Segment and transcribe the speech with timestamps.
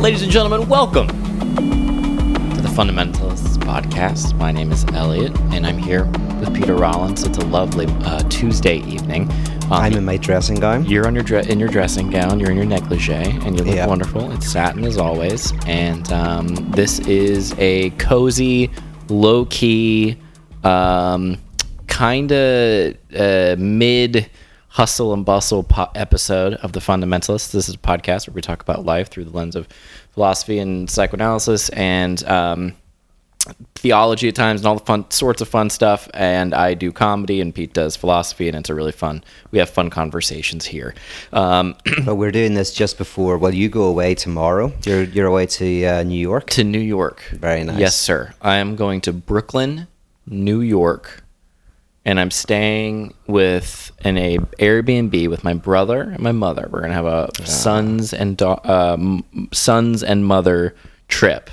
[0.00, 4.34] Ladies and gentlemen, welcome to the Fundamentalists podcast.
[4.38, 6.04] My name is Elliott, and I'm here
[6.40, 7.22] with Peter Rollins.
[7.22, 9.30] It's a lovely uh, Tuesday evening.
[9.64, 10.86] Um, I'm in my dressing gown.
[10.86, 12.40] You're on your dre- in your dressing gown.
[12.40, 13.86] You're in your negligee, and you look Yeah.
[13.86, 14.32] wonderful.
[14.32, 18.70] It's satin as always, and um, this is a cozy,
[19.10, 20.16] low key,
[20.64, 21.36] um,
[21.88, 24.30] kind of uh, mid
[24.70, 27.50] hustle and bustle po- episode of the Fundamentalists.
[27.52, 29.68] This is a podcast where we talk about life through the lens of
[30.12, 32.22] philosophy and psychoanalysis and.
[32.24, 32.76] Um,
[33.76, 37.40] theology at times and all the fun sorts of fun stuff and i do comedy
[37.40, 40.94] and pete does philosophy and it's a really fun we have fun conversations here
[41.32, 43.38] um, But we're doing this just before.
[43.38, 44.74] Well, you go away tomorrow.
[44.84, 46.50] You're you're away to uh, New York.
[46.50, 47.78] to new york Very nice.
[47.78, 49.86] yes sir i am going to brooklyn
[50.26, 51.24] new york
[52.10, 56.68] and i'm staying with in a airbnb with my brother and my mother.
[56.70, 60.74] We're gonna have a sons and da- um, sons and mother
[61.08, 61.50] trip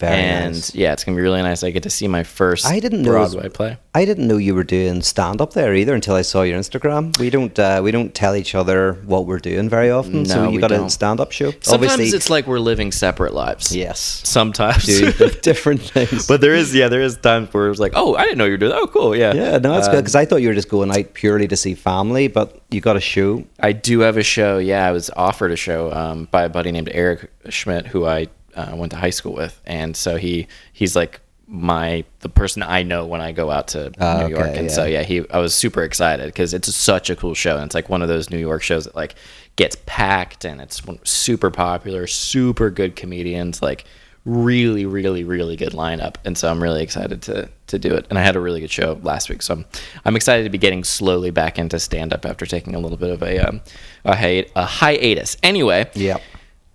[0.00, 0.74] Very and nice.
[0.74, 3.14] yeah it's gonna be really nice i get to see my first I didn't know
[3.16, 6.14] it was- broadway play I didn't know you were doing stand up there either until
[6.14, 7.18] I saw your Instagram.
[7.18, 10.26] We don't uh, we don't tell each other what we're doing very often.
[10.26, 10.86] so No, you we got don't.
[10.86, 11.50] a stand up show.
[11.60, 13.74] Sometimes it's like we're living separate lives.
[13.74, 14.86] yes, Sometimes.
[14.86, 15.12] doing
[15.42, 16.28] different things.
[16.28, 18.52] but there is, yeah, there is times where it's like, oh, I didn't know you
[18.52, 18.78] were doing that.
[18.80, 19.16] Oh, cool.
[19.16, 19.32] Yeah.
[19.34, 21.56] yeah, no, that's good Um, because I thought you were just going out purely to
[21.56, 23.42] see family, but you got a show.
[23.58, 24.58] I do have a show.
[24.58, 28.28] Yeah, I was offered a show um, by a buddy named Eric Schmidt, who I
[28.54, 31.20] uh, went to high school with, and so he he's like
[31.52, 34.70] my the person I know when I go out to Ah, New York, okay, and
[34.70, 35.00] so yeah.
[35.00, 37.88] yeah, he I was super excited because it's such a cool show, and it's like
[37.88, 39.14] one of those New York shows that like
[39.56, 43.84] gets packed, and it's super popular, super good comedians, like
[44.24, 48.06] really, really, really good lineup, and so I'm really excited to to do it.
[48.10, 49.64] And I had a really good show last week, so I'm
[50.04, 53.10] I'm excited to be getting slowly back into stand up after taking a little bit
[53.10, 53.60] of a um,
[54.04, 55.36] a, hi- a hiatus.
[55.42, 56.18] Anyway, Yeah.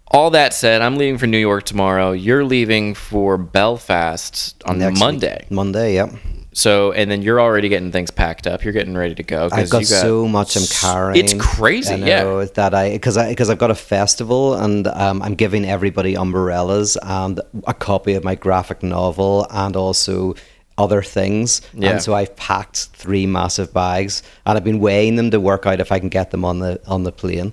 [0.07, 2.11] All that said, I'm leaving for New York tomorrow.
[2.11, 4.99] You're leaving for Belfast on Next week.
[4.99, 5.47] Monday.
[5.49, 6.09] Monday, yeah.
[6.53, 8.63] So, and then you're already getting things packed up.
[8.63, 9.49] You're getting ready to go.
[9.51, 11.25] I've got, you so much I'm carrying.
[11.25, 12.45] It's crazy, I yeah.
[12.53, 16.97] That I because I because I've got a festival and um, I'm giving everybody umbrellas
[17.03, 20.35] and a copy of my graphic novel and also
[20.77, 21.61] other things.
[21.73, 21.91] Yeah.
[21.91, 25.81] And so I've packed three massive bags and I've been weighing them to work out
[25.81, 27.51] if I can get them on the on the plane.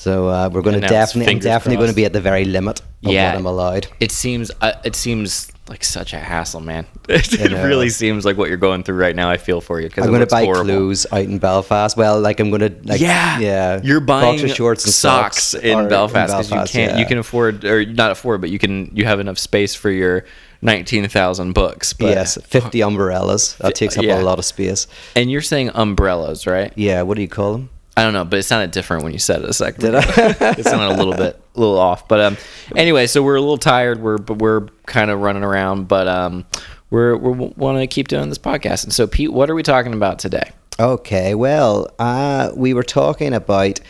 [0.00, 2.80] So uh, we're going to definitely I'm definitely going to be at the very limit
[2.80, 3.32] of Yeah.
[3.32, 3.86] what I'm allowed.
[4.00, 4.50] It seems.
[4.62, 6.86] Uh, it seems like such a hassle, man.
[7.10, 7.66] it know.
[7.66, 9.28] really seems like what you're going through right now.
[9.28, 11.98] I feel for you because I'm going to buy clothes out in Belfast.
[11.98, 13.80] Well, like I'm going to like yeah, yeah.
[13.84, 16.98] You're buying boxer shorts and socks, socks, in Belfast because you can't.
[16.98, 18.90] You can afford, or not afford, but you can.
[18.96, 20.24] You have enough space for your
[20.62, 21.92] nineteen thousand books.
[21.92, 23.54] But, yes, 50 umbrellas.
[23.56, 24.18] That takes up yeah.
[24.18, 24.86] a lot of space.
[25.14, 26.72] And you're saying umbrellas, right?
[26.74, 27.68] Yeah, what do you call them?
[27.96, 29.80] I don't know, but it sounded different when you said it a second.
[29.80, 30.00] Did ago.
[30.06, 30.54] I?
[30.58, 32.08] it sounded a little bit, a little off.
[32.08, 32.36] But um,
[32.76, 34.00] anyway, so we're a little tired.
[34.00, 36.46] We're but we're kind of running around, but um,
[36.90, 38.84] we're we want to keep doing this podcast.
[38.84, 40.52] And so, Pete, what are we talking about today?
[40.78, 43.80] Okay, well, uh, we were talking about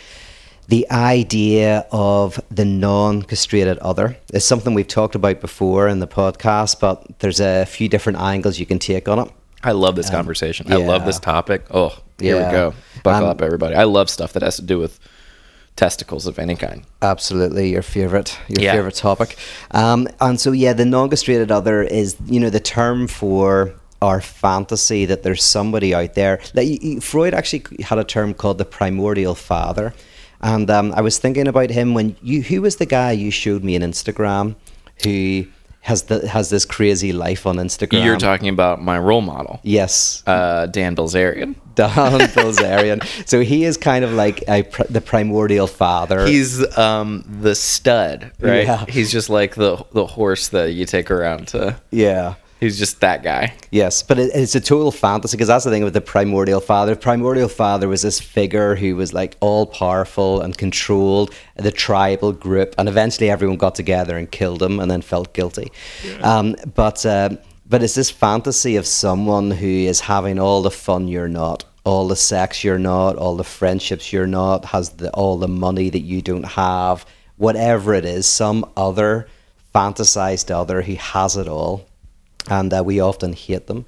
[0.67, 4.17] the idea of the non castrated other.
[4.33, 8.59] It's something we've talked about before in the podcast, but there's a few different angles
[8.59, 9.33] you can take on it.
[9.63, 10.73] I love this conversation.
[10.73, 11.65] I love this topic.
[11.71, 12.47] Oh, here Yeah.
[12.47, 12.75] we go.
[13.03, 13.75] Buckle Um, up, everybody.
[13.75, 14.99] I love stuff that has to do with
[15.77, 16.83] testicles of any kind.
[17.03, 18.73] Absolutely, your favorite, your Yeah.
[18.73, 19.37] favorite topic.
[19.71, 23.73] Um, and so, yeah, the non-castrated other is, you know, the term for
[24.03, 26.41] our fantasy that there's somebody out there.
[26.55, 29.93] Like Freud actually had a term called the primordial father,
[30.41, 32.43] and um, I was thinking about him when you.
[32.43, 34.55] Who was the guy you showed me on Instagram
[35.05, 35.45] who
[35.83, 38.05] has the has this crazy life on Instagram?
[38.05, 41.55] You're talking about my role model, Yes, uh, Dan Bilzerian.
[41.75, 43.03] Don Bilzerian.
[43.27, 46.27] so he is kind of like a, the primordial father.
[46.27, 48.67] He's um the stud, right?
[48.67, 48.85] Yeah.
[48.87, 51.77] He's just like the the horse that you take around to.
[51.91, 52.35] yeah.
[52.61, 53.55] He's just that guy.
[53.71, 56.95] Yes, but it, it's a total fantasy because that's the thing with the primordial father.
[56.95, 62.75] Primordial father was this figure who was like all powerful and controlled the tribal group,
[62.77, 65.73] and eventually everyone got together and killed him, and then felt guilty.
[66.23, 67.31] Um, but uh,
[67.67, 72.09] but it's this fantasy of someone who is having all the fun you're not, all
[72.09, 76.01] the sex you're not, all the friendships you're not, has the, all the money that
[76.01, 77.07] you don't have,
[77.37, 79.29] whatever it is, some other
[79.75, 81.87] fantasized other who has it all
[82.49, 83.85] and uh, we often hate them.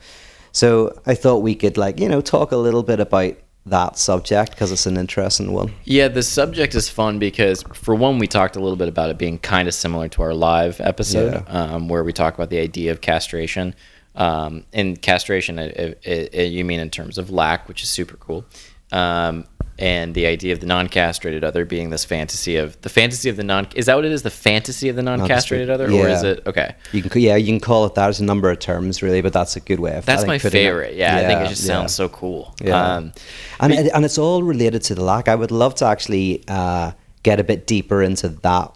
[0.53, 3.35] So I thought we could, like, you know, talk a little bit about
[3.65, 5.73] that subject because it's an interesting one.
[5.85, 9.19] Yeah, the subject is fun because, for one, we talked a little bit about it
[9.19, 12.91] being kind of similar to our live episode, um, where we talk about the idea
[12.91, 13.75] of castration.
[14.15, 18.17] Um, and castration, it, it, it, you mean in terms of lack, which is super
[18.17, 18.45] cool.
[18.91, 19.47] Um,
[19.83, 23.43] and the idea of the non-castrated other being this fantasy of the fantasy of the
[23.43, 26.47] non is that what it is the fantasy of the non-castrated other or is it
[26.47, 28.05] okay You can, yeah, you can call it that.
[28.05, 30.07] There's a number of terms, really, but that's a good way of.
[30.07, 31.75] That's my favorite yeah, i think it just yeah.
[31.75, 32.97] sounds so cool Yeah.
[32.97, 33.13] um,
[33.61, 35.29] and it, and it's all related to the lack.
[35.29, 36.93] I would love to actually uh,
[37.23, 38.73] get a bit deeper into that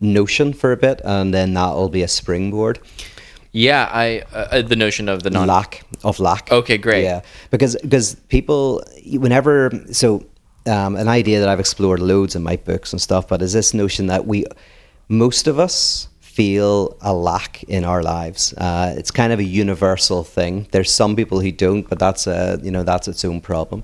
[0.00, 2.78] notion for a bit, and then that will be a springboard.
[3.52, 6.50] yeah i uh, the notion of the non lack of lack.
[6.52, 7.02] Okay, great.
[7.04, 7.20] Yeah,
[7.50, 8.82] because because people
[9.24, 10.24] whenever so
[10.66, 13.74] um, an idea that I've explored loads in my books and stuff, but is this
[13.74, 14.44] notion that we
[15.08, 18.54] most of us feel a lack in our lives.
[18.54, 20.66] Uh, it's kind of a universal thing.
[20.70, 23.82] There's some people who don't, but that's a you know that's its own problem.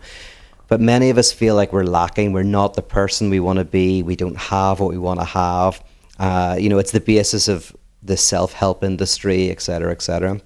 [0.69, 2.33] But many of us feel like we're lacking.
[2.33, 4.03] We're not the person we want to be.
[4.03, 5.83] We don't have what we want to have.
[6.19, 10.41] Uh, you know, it's the basis of the self-help industry, et cetera, et cetera.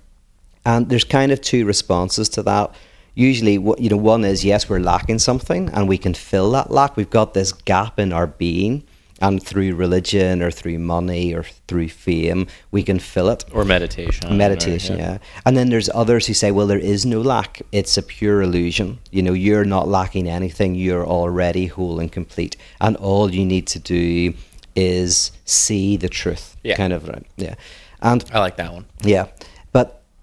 [0.64, 2.74] And there's kind of two responses to that.
[3.14, 6.70] Usually, what you know, one is yes, we're lacking something, and we can fill that
[6.70, 6.96] lack.
[6.96, 8.84] We've got this gap in our being,
[9.20, 13.44] and through religion or through money or through fame, we can fill it.
[13.52, 15.18] or meditation Meditation, or- yeah.
[15.44, 17.60] And then there's others who say, well, there is no lack.
[17.72, 18.98] It's a pure illusion.
[19.10, 20.74] You know, you're not lacking anything.
[20.74, 22.56] You're already whole and complete.
[22.80, 24.32] And all you need to do
[24.74, 26.56] is see the truth.
[26.62, 26.76] Yeah.
[26.76, 27.26] Kind of, right?
[27.36, 27.56] Yeah.
[28.02, 29.26] And i like that one yeah,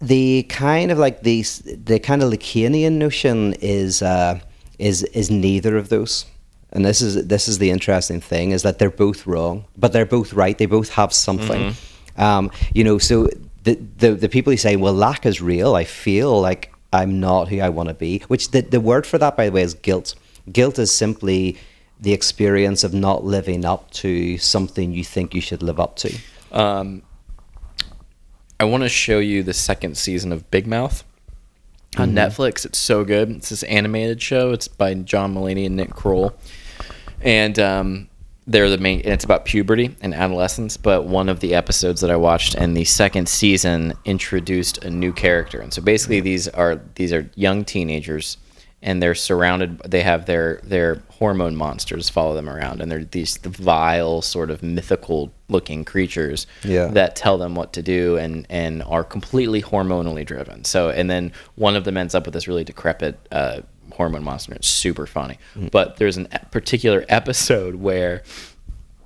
[0.01, 1.41] the kind of like the
[1.83, 4.39] the kind of Lacanian notion is uh,
[4.79, 6.25] is is neither of those.
[6.71, 10.05] And this is this is the interesting thing is that they're both wrong, but they're
[10.05, 10.57] both right.
[10.57, 11.73] They both have something.
[12.17, 13.29] Um, you know, so
[13.63, 17.47] the, the the people who say, "Well, lack is real," I feel like I'm not
[17.47, 18.19] who I want to be.
[18.27, 20.15] Which the the word for that, by the way, is guilt.
[20.51, 21.57] Guilt is simply
[21.99, 26.15] the experience of not living up to something you think you should live up to.
[26.51, 27.01] Um,
[28.59, 31.03] I want to show you the second season of Big Mouth
[31.97, 32.65] on Netflix.
[32.65, 33.29] It's so good.
[33.29, 34.51] It's this animated show.
[34.51, 36.33] It's by John Mulaney and Nick Kroll,
[37.21, 38.09] and um,
[38.47, 39.01] they're the main.
[39.01, 40.75] And it's about puberty and adolescence.
[40.75, 45.13] But one of the episodes that I watched in the second season introduced a new
[45.13, 45.59] character.
[45.59, 48.37] And so basically, these are these are young teenagers.
[48.81, 49.79] And they're surrounded.
[49.79, 54.61] They have their their hormone monsters follow them around, and they're these vile, sort of
[54.61, 56.87] mythical-looking creatures Yeah.
[56.87, 60.63] that tell them what to do and and are completely hormonally driven.
[60.63, 63.61] So and then one of them ends up with this really decrepit uh,
[63.93, 64.53] hormone monster.
[64.53, 65.39] It's super funny.
[65.71, 68.21] But there's an e- particular episode where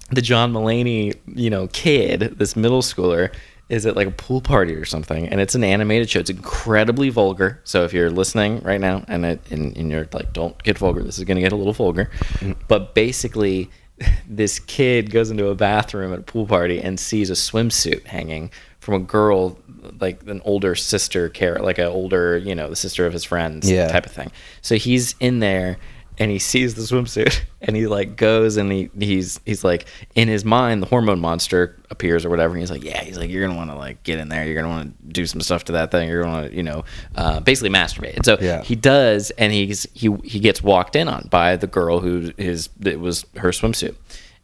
[0.09, 3.31] the John Mulaney, you know, kid, this middle schooler,
[3.71, 6.19] is at like a pool party or something, and it's an animated show.
[6.19, 7.61] It's incredibly vulgar.
[7.63, 11.01] So if you're listening right now and it, and, and you're like, don't get vulgar,
[11.01, 12.11] this is gonna get a little vulgar.
[12.33, 12.51] Mm-hmm.
[12.67, 13.71] But basically,
[14.27, 18.51] this kid goes into a bathroom at a pool party and sees a swimsuit hanging
[18.79, 19.57] from a girl,
[20.01, 23.71] like an older sister, care like an older, you know, the sister of his friends,
[23.71, 23.87] Yeah.
[23.87, 24.31] type of thing.
[24.61, 25.77] So he's in there
[26.21, 30.27] and he sees the swimsuit and he like goes and he he's he's like in
[30.27, 33.45] his mind the hormone monster appears or whatever and he's like yeah he's like you're
[33.45, 34.45] gonna want to like get in there.
[34.45, 36.07] You're gonna want to do some stuff to that thing.
[36.07, 36.85] You're gonna want to you know
[37.15, 38.15] uh, basically masturbate.
[38.17, 38.61] And so Yeah.
[38.61, 42.69] he does and he's he he gets walked in on by the girl who his
[42.85, 43.95] it was her swimsuit.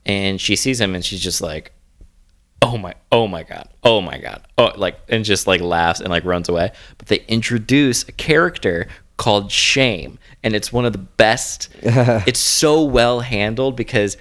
[0.06, 1.74] And she sees him and she's just like
[2.64, 6.10] oh my oh my god oh my god oh like and just like laughs and
[6.10, 6.72] like runs away.
[6.98, 11.70] But they introduce a character called shame and it's one of the best.
[12.28, 14.18] It's so well handled because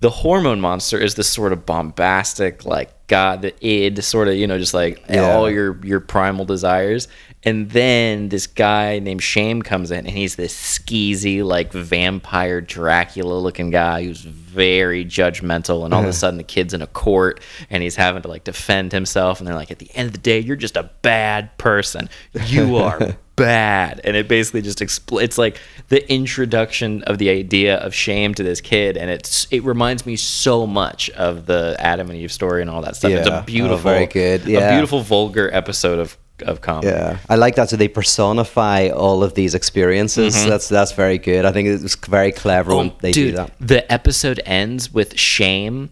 [0.00, 4.46] the hormone monster is this sort of bombastic like god the id sort of you
[4.46, 5.32] know just like Yeah.
[5.34, 7.08] all your your primal desires.
[7.44, 13.34] And then this guy named shame comes in and he's this skeezy like vampire dracula
[13.34, 17.40] looking guy who's very judgmental and all of a sudden the kid's in a court
[17.68, 20.20] and he's having to like defend himself and they're like at the end of the
[20.20, 22.08] day you're just a bad person.
[22.46, 24.00] You are bad.
[24.04, 28.44] And it basically just expl- it's like the introduction of the idea of shame to
[28.44, 32.60] this kid and it's it reminds me so much of the adam and eve story
[32.60, 33.38] and all that stuff it's Yeah.
[33.38, 34.42] a Oh, beautiful very good.
[34.42, 37.70] a beautiful vulgar episode of of comedy Yeah, I like that.
[37.70, 40.44] So they personify all of these experiences.
[40.44, 41.44] That's that's very good.
[41.44, 43.20] I think it was very clever when they Mm-hmm.
[43.20, 43.52] Oh, dude, do that.
[43.60, 45.90] The episode ends with shame.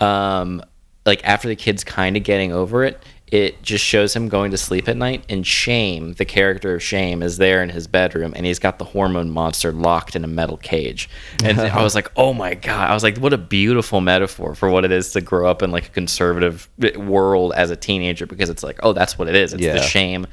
[0.00, 0.62] Um,
[1.06, 3.00] like after the kid's kind of getting over it,
[3.32, 5.24] it just shows him going to sleep at night.
[5.28, 8.84] And shame, the character of shame, is there in his bedroom, and he's got the
[8.84, 11.08] hormone monster locked in a metal cage.
[11.42, 12.88] And I was like, oh my god!
[12.90, 15.70] I was like, what a beautiful metaphor for what it is to grow up in
[15.72, 19.52] like a conservative world as a teenager, because it's like, oh, that's what it is.
[19.52, 19.72] It's Yeah.
[19.74, 20.26] the shame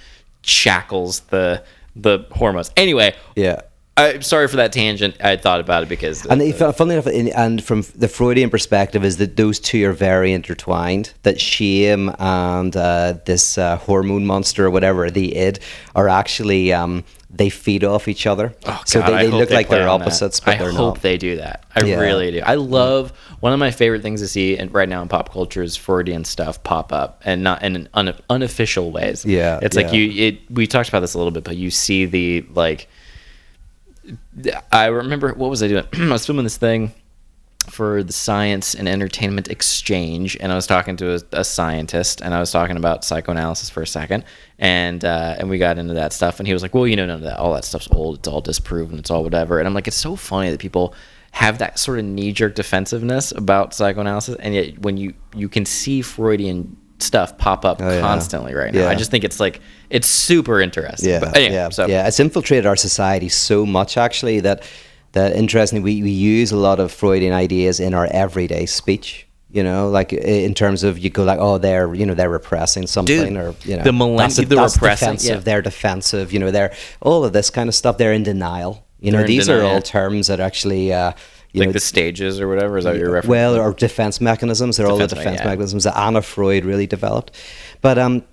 [0.44, 1.64] shackles the
[1.96, 2.72] the hormones.
[2.76, 3.62] Anyway, Yeah.
[3.96, 5.18] I'm sorry for that tangent.
[5.24, 9.06] I thought about it because And it, funnily enough, in, and from the Freudian perspective,
[9.06, 11.14] is that those two are very intertwined.
[11.22, 15.60] That shame and uh, this uh, hormone monster, or whatever the id,
[15.96, 18.56] are actually um, they feed off each other.
[18.66, 20.08] Oh, so God, they, I they hope look like they're on that.
[20.08, 20.80] opposites, but I they're not.
[20.82, 21.64] I hope they do that.
[21.76, 22.00] I Yeah.
[22.00, 22.42] really do.
[22.44, 25.62] I love one of my favorite things to see and right now in pop culture
[25.62, 29.24] is Freudian stuff pop up and not in un, unofficial ways.
[29.24, 30.10] Yeah, it's like you.
[30.12, 32.88] It we talked about this a little bit, but you see the like.
[34.72, 35.86] I remember what was I doing?
[35.94, 36.94] I was filming this thing
[37.70, 42.34] for the science and entertainment exchange and i was talking to a, a scientist and
[42.34, 44.24] i was talking about psychoanalysis for a second
[44.60, 47.06] and uh, and we got into that stuff and he was like well you know
[47.06, 49.74] none of that all that stuff's old it's all disproven it's all whatever and i'm
[49.74, 50.94] like it's so funny that people
[51.32, 56.02] have that sort of knee-jerk defensiveness about psychoanalysis and yet when you you can see
[56.02, 58.02] freudian stuff pop up Oh, yeah.
[58.02, 58.90] constantly right now Yeah.
[58.90, 62.08] i just think it's like it's super interesting Yeah, anyway, yeah, so yeah.
[62.08, 64.64] It's infiltrated our society so much, actually, that
[65.12, 69.28] that interestingly, we, we use a lot of Freudian ideas in our everyday speech.
[69.52, 72.88] You know, like in terms of you go like, oh, they're you know they're repressing
[72.88, 75.36] something, or you know, the millenn- that's, the repressing, defensive.
[75.38, 75.44] yeah.
[75.48, 76.34] They're defensive.
[76.34, 78.00] You know, they're all of this kind of stuff.
[78.00, 78.84] They're in denial.
[79.00, 80.92] You know, They're these are all terms that actually.
[80.92, 81.12] Uh,
[81.54, 84.78] you like know, the stages or whatever is that your reference well, or defense mechanisms.
[84.78, 85.50] They're all the Defense me- defense yeah.
[85.50, 87.32] mechanisms that Anna Freud really developed.
[87.82, 88.24] But um,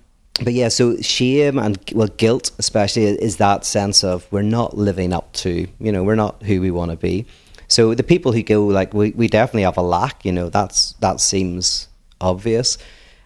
[0.43, 5.13] but yeah, so shame and well, guilt especially is that sense of we're not living
[5.13, 7.25] up to, you know, we're not who we want to be.
[7.67, 10.93] So the people who go like we, we definitely have a lack, you know, that's
[10.93, 11.87] that seems
[12.19, 12.77] obvious.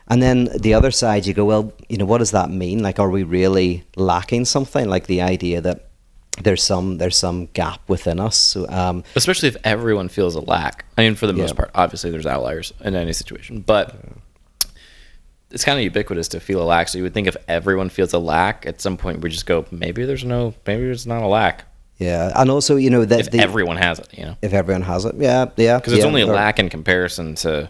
[0.07, 2.83] And then the other side, you go, well, you know, what does that mean?
[2.83, 4.87] Like, are we really lacking something?
[4.87, 5.84] Like the idea that
[6.43, 8.35] there's some there's some gap within us.
[8.37, 10.85] So, um, especially if everyone feels a lack.
[10.97, 11.55] I mean, for the most Yeah.
[11.55, 13.95] part, obviously there's outliers in any situation, but
[15.51, 16.87] it's kind of ubiquitous to feel a lack.
[16.89, 19.65] So you would think if everyone feels a lack, at some point we just go,
[19.71, 21.65] maybe there's no, maybe there's not a lack.
[21.97, 24.81] yeah, and also you know that If the, everyone has it, you know, if everyone
[24.81, 25.15] has it.
[25.17, 25.77] Yeah, yeah.
[25.77, 27.69] because it's yeah, only a lack in comparison to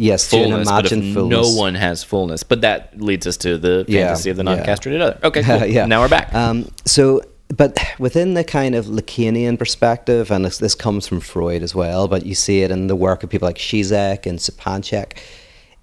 [0.00, 0.68] Yes, to fullness.
[0.70, 4.30] But if imagined no one has fullness, but that leads us to the Yeah, fantasy
[4.30, 5.18] of the non-castrated other.
[5.24, 5.66] Okay, cool.
[5.66, 5.86] yeah.
[5.86, 6.32] Now we're back.
[6.32, 11.62] Um, so, but within the kind of Lacanian perspective, and this, this comes from Freud
[11.62, 15.16] as well, but you see it in the work of people like Zizek and Zupančič,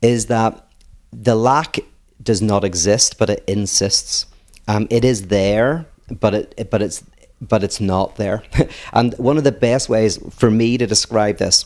[0.02, 0.68] is that
[1.12, 1.80] the lack
[2.22, 4.26] does not exist, but it insists.
[4.68, 5.86] Um, it is there,
[6.20, 7.04] but it but it's
[7.42, 8.44] but it's not there.
[8.94, 11.66] and one of the best ways for me to describe this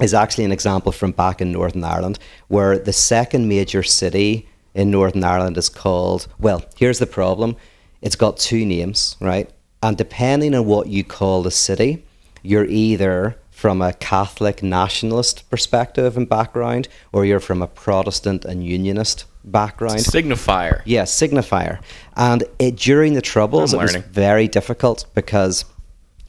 [0.00, 2.18] is actually an example from back in Northern Ireland,
[2.48, 6.28] where the second major city in Northern Ireland is called.
[6.38, 7.56] Well, here's the problem:
[8.02, 9.50] it's got two names, right?
[9.82, 12.04] And depending on what you call the city,
[12.42, 18.64] you're either from a Catholic nationalist perspective and background, or you're from a Protestant and
[18.64, 19.98] Unionist background.
[19.98, 20.80] Signifier.
[20.84, 21.80] Yeah, signifier.
[22.16, 25.66] And it, during the Troubles, it was very difficult because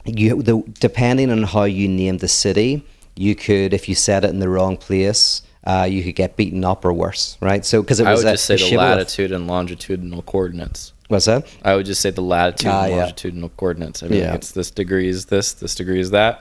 [0.04, 2.84] you, the, depending on how you named the city,
[3.16, 6.64] you could, if you said it in the wrong place, uh, you could get beaten
[6.64, 7.64] up or worse, right?
[7.64, 10.92] So because it I was would a, just say the latitude and longitudinal coordinates.
[11.12, 11.46] What's that?
[11.62, 12.98] I would just say the latitude Ah, and yeah.
[13.02, 14.02] longitudinal coordinates.
[14.02, 14.34] I mean, Yeah.
[14.34, 16.34] it's this degree is this, this degree is that.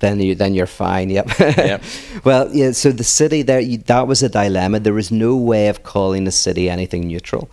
[0.00, 1.08] then you then you're fine.
[1.10, 1.26] Yep.
[1.40, 1.82] Yep.
[2.28, 2.72] well, yeah.
[2.72, 4.78] So the city there, you, that was a dilemma.
[4.80, 7.44] There was no way of calling the city anything neutral.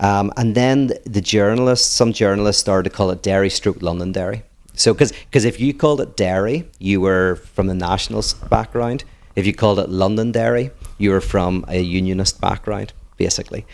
[0.00, 0.78] Um, and then
[1.16, 4.42] the journalists, some journalists started to call it Derry stroke Londonderry.
[4.74, 9.04] So because if you called it Derry, you were from the nationalist background.
[9.36, 13.64] If you called it Londonderry, you were from a unionist background, basically.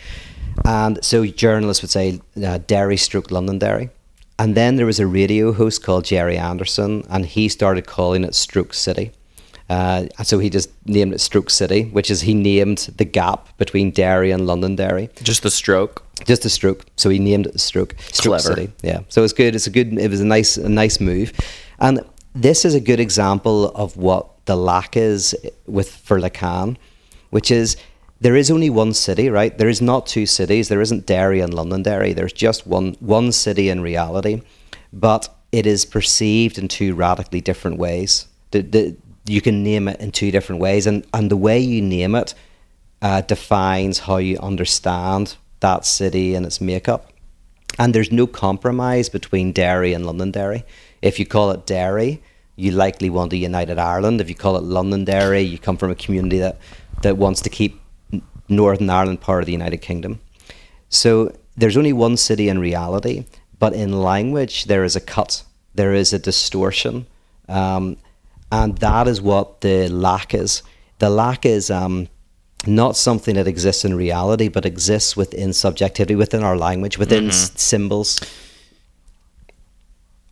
[0.65, 3.89] And so journalists would say uh, Derry stroke Londonderry.
[4.37, 8.33] And then there was a radio host called Gerry Anderson, and he started calling it
[8.35, 9.11] Stroke City.
[9.69, 13.91] Uh, so he just named it Stroke City, which is he named the gap between
[13.91, 16.03] Derry and Londonderry, Just the stroke.
[16.25, 16.85] just a stroke.
[16.95, 18.55] So he named it Stroke Stroke Clever.
[18.55, 18.71] City.
[18.81, 19.01] Yeah.
[19.09, 19.55] So it's good.
[19.55, 19.93] It's a good.
[19.99, 21.33] It was a nice, a nice move,
[21.79, 21.99] and
[22.33, 25.35] this is a good example of what the lack is
[25.67, 26.77] with for Lacan,
[27.29, 27.77] which is
[28.21, 29.57] there is only one city, right?
[29.57, 30.67] There is not two cities.
[30.67, 32.13] There isn't Derry and Londonderry.
[32.13, 34.41] There's just one one city in reality,
[34.91, 38.27] but it is perceived in two radically different ways.
[38.51, 41.81] The, the, you can name it in two different ways, and, and the way you
[41.81, 42.33] name it
[43.01, 47.11] uh, defines how you understand that city and its makeup.
[47.77, 50.65] And there's no compromise between Derry and Londonderry.
[51.01, 52.21] If you call it Derry,
[52.55, 54.19] you likely want a united Ireland.
[54.19, 56.57] If you call it Londonderry, you come from a community that,
[57.03, 57.79] that wants to keep
[58.49, 60.19] Northern Ireland part of the United Kingdom.
[60.89, 63.25] So there's only one city in reality,
[63.59, 65.43] but in language, there is a cut,
[65.75, 67.05] there is a distortion.
[67.47, 67.97] Um,
[68.51, 70.63] and that is what the lack is.
[70.99, 72.07] The lack is um,
[72.65, 77.51] not something that exists in reality, but exists within subjectivity, within our language, within s-
[77.61, 78.19] symbols.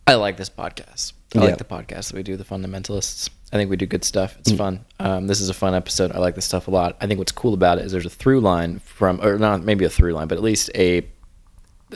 [0.07, 1.13] I like this podcast.
[1.35, 1.45] I Yeah.
[1.45, 3.29] like the podcast that we do, the fundamentalists.
[3.51, 4.37] I think we do good stuff.
[4.39, 4.83] It's fun.
[4.99, 6.11] Um, this is a fun episode.
[6.11, 6.97] I like this stuff a lot.
[6.99, 9.85] I think what's cool about it is there's a through line from, or not maybe
[9.85, 11.07] a through line, but at least a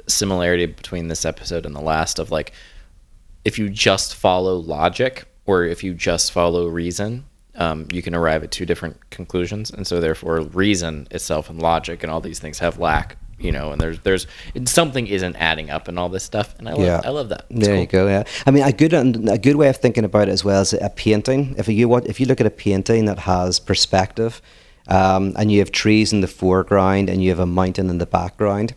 [0.07, 2.53] similarity between this episode and the last of like
[3.43, 8.43] if you just follow logic or if you just follow reason um, you can arrive
[8.43, 12.59] at two different conclusions and so therefore reason itself and logic and all these things
[12.59, 14.27] have lack you know and there's there's
[14.65, 17.01] something isn't adding up and all this stuff and i love, Yeah.
[17.03, 17.81] I love that It's There cool.
[17.81, 18.07] you go.
[18.07, 20.73] Yeah, I mean, a good a good way of thinking about it as well is
[20.73, 21.55] a painting.
[21.57, 24.41] If you want, if you look at a painting that has perspective,
[24.87, 28.05] um, and you have trees in the foreground and you have a mountain in the
[28.05, 28.73] background,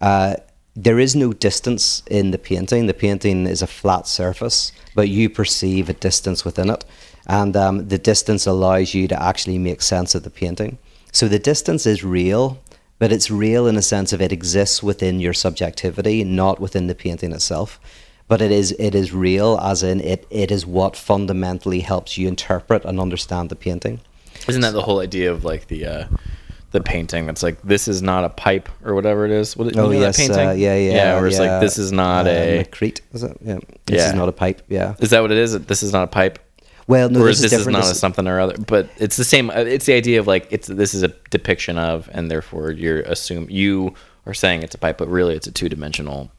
[0.00, 0.34] uh,
[0.74, 2.86] there is no distance in the painting.
[2.86, 6.84] The painting is a flat surface, but you perceive a distance within it,
[7.26, 10.78] and um, the distance allows you to actually make sense of the painting.
[11.12, 12.58] So the distance is real,
[12.98, 16.94] but it's real in a sense of it exists within your subjectivity, not within the
[16.94, 17.78] painting itself.
[18.28, 22.26] But it is it is real, as in it, it is what fundamentally helps you
[22.26, 24.00] interpret and understand the painting.
[24.48, 26.04] isn't that the whole idea of like the uh
[26.72, 29.80] the painting that's like this is not a pipe or whatever it is what, you
[29.80, 31.52] Oh know yes, that painting uh, yeah, yeah, yeah where it's yeah.
[31.52, 32.30] like this is not Uh,
[32.64, 33.36] Magritte, is it?
[33.40, 34.08] Yeah, this Yeah.
[34.08, 34.60] is not a pipe.
[34.68, 34.94] Yeah.
[34.98, 36.38] is that what it is this is not a pipe
[36.86, 39.16] Well, no, or this is is this is not a something or other but it's
[39.16, 42.30] the same uh, it's the idea of like it's this is a depiction of and
[42.30, 46.30] therefore you're assume you are saying it's a pipe but really it's a two-dimensional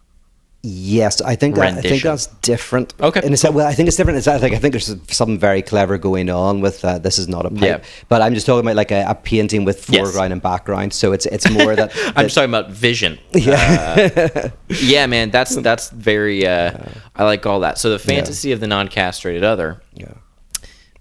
[0.64, 2.94] Yes, I think that, I think that's different.
[3.00, 4.18] Okay, In a sense, well, I think it's different.
[4.18, 7.30] It's, I think I think there's something very clever going on with uh, this is
[7.30, 7.62] not a pipe.
[7.62, 7.84] Yeah.
[8.10, 10.02] But I'm just talking about like a, a painting with Yes.
[10.02, 10.94] foreground and background.
[10.94, 15.90] So it's it's more that, i'm just talking about vision yeah yeah man that's that's
[15.92, 16.72] very uh
[17.16, 20.14] i like all that so the fantasy of the non-castrated other yeah.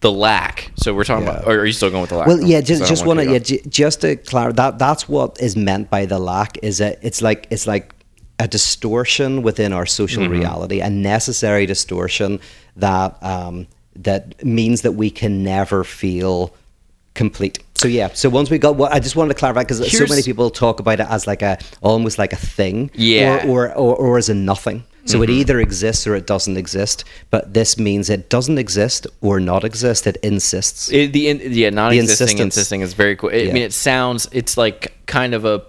[0.00, 1.32] The lack so we're talking Yeah.
[1.38, 3.32] about or are you still going with the lack Well, yeah, just just want to
[3.32, 6.98] yeah, ju- just to clarify that that's what is meant by the lack is that
[7.02, 7.92] it's like it's like
[8.38, 10.32] a distortion within our social Mm-hmm.
[10.40, 12.38] reality, a necessary distortion
[12.76, 16.54] that um, that means that we can never feel
[17.14, 17.58] complete.
[17.76, 20.22] So yeah, so once we got what I just wanted to clarify because so many
[20.22, 23.40] people talk about it as like a almost like a thing, Yeah.
[23.40, 23.50] Mm-hmm.
[23.50, 24.84] or or, or, or as a nothing.
[25.04, 27.04] So it either exists or it doesn't exist.
[27.30, 30.04] But this means it doesn't exist or not exist.
[30.08, 30.90] It insists.
[30.90, 32.40] It, the in, yeah, non-existing insistence.
[32.56, 33.30] insisting is very cool.
[33.30, 33.52] I Yeah.
[33.52, 35.62] mean, it sounds it's like kind of a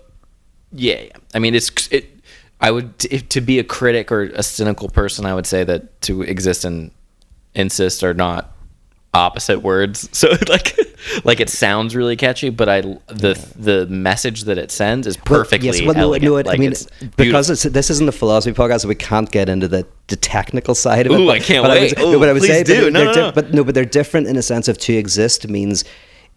[0.72, 1.04] yeah.
[1.36, 2.06] I mean, it's it.
[2.60, 6.02] I would if, to be a critic or a cynical person, I would say that
[6.04, 6.90] to exist and
[7.54, 8.52] insist are not
[9.18, 10.08] opposite words.
[10.18, 10.78] So like
[11.24, 15.40] like it sounds really catchy, but I the the message that it sends is Well,
[15.44, 16.32] perfectly yes, well, no, elegant.
[16.32, 18.96] no, it- like I mean, it's because it's, this isn't a philosophy podcast, so we
[18.96, 21.20] can't get into the, the technical side of it.
[21.20, 21.96] Ooh, but- I can't but wait.
[21.96, 22.74] would, no, Ooh, but I would say, do.
[22.82, 25.48] they're No, no, di- but no, but they're different in a sense of to exist
[25.48, 25.84] means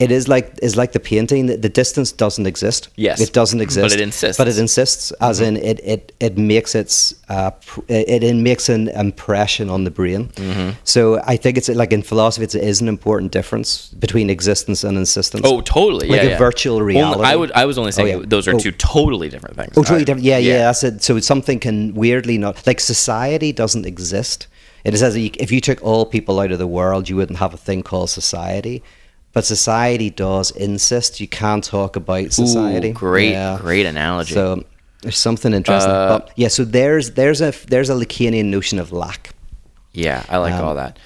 [0.01, 1.47] it is like is like the painting.
[1.47, 2.89] The, the distance doesn't exist.
[2.97, 3.21] Yes.
[3.21, 3.85] it doesn't exist.
[3.85, 4.39] But it insists.
[4.39, 7.51] But it insists, as in it it it makes its uh,
[7.89, 10.29] it, it makes an impression on the brain.
[10.29, 10.71] Mm-hmm.
[10.85, 14.83] So I think it's like in philosophy, it's, it is an important difference between existence
[14.85, 15.43] and insistence.
[15.45, 16.09] Oh, totally.
[16.09, 16.39] Like yeah, a yeah.
[16.39, 17.25] virtual Only- reality.
[17.25, 17.53] I would.
[17.53, 18.25] I was only saying yeah.
[18.27, 18.59] those are Oh.
[18.59, 19.73] two totally different things.
[19.77, 20.25] Oh, totally I- different.
[20.25, 21.03] Yeah, yeah, that's it.
[21.03, 24.47] So something can weirdly not like society doesn't exist.
[24.83, 27.59] It says if you took all people out of the world, you wouldn't have a
[27.59, 28.83] thing called society.
[29.33, 32.91] But society does insist you can't talk about society.
[32.91, 33.59] Ooh, great, Yeah.
[33.61, 34.35] great analogy.
[34.35, 34.65] So
[35.03, 35.91] there's something interesting.
[35.93, 39.31] Uh, but yeah, so there's there's a there's a Lacanian notion of lack.
[39.93, 40.99] Yeah, I like Um, all that.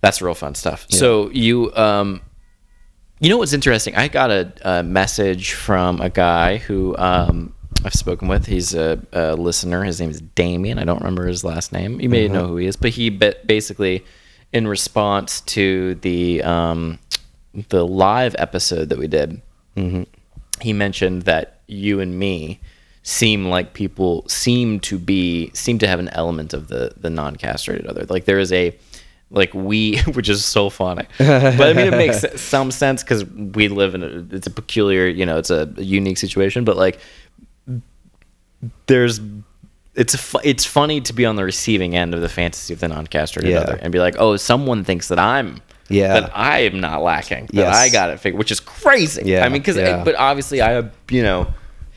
[0.00, 0.86] That's real fun stuff.
[0.88, 2.20] So you, um,
[3.20, 3.96] you know what's interesting?
[3.96, 7.52] I got a, a message from a guy who um,
[7.84, 8.46] I've spoken with.
[8.46, 9.82] He's a, a listener.
[9.84, 10.78] His name is Damien.
[10.78, 12.00] I don't remember his last name.
[12.00, 14.04] You may know who he is, but he basically,
[14.52, 16.98] in response to the um,
[17.68, 19.40] the live episode that we did,
[19.76, 20.02] mm-hmm.
[20.60, 22.60] he mentioned that you and me
[23.02, 27.86] seem like people seem to be seem to have an element of the the non-castrated
[27.86, 28.04] other.
[28.06, 28.76] Like there is a
[29.30, 31.06] like we which is so funny.
[31.18, 35.06] But i mean it makes some sense because we live in a it's a peculiar
[35.06, 36.98] you know it's a unique situation but like
[38.86, 39.20] there's
[39.94, 42.80] it's a fu- it's funny to be on the receiving end of the fantasy of
[42.80, 43.60] the non-castrated Yeah.
[43.60, 46.20] other and be like oh someone thinks that i'm Yeah.
[46.20, 47.76] that i am not lacking that Yes.
[47.76, 50.02] i got it figured which is crazy Yeah, i mean because yeah.
[50.04, 50.78] but obviously i
[51.10, 51.46] you know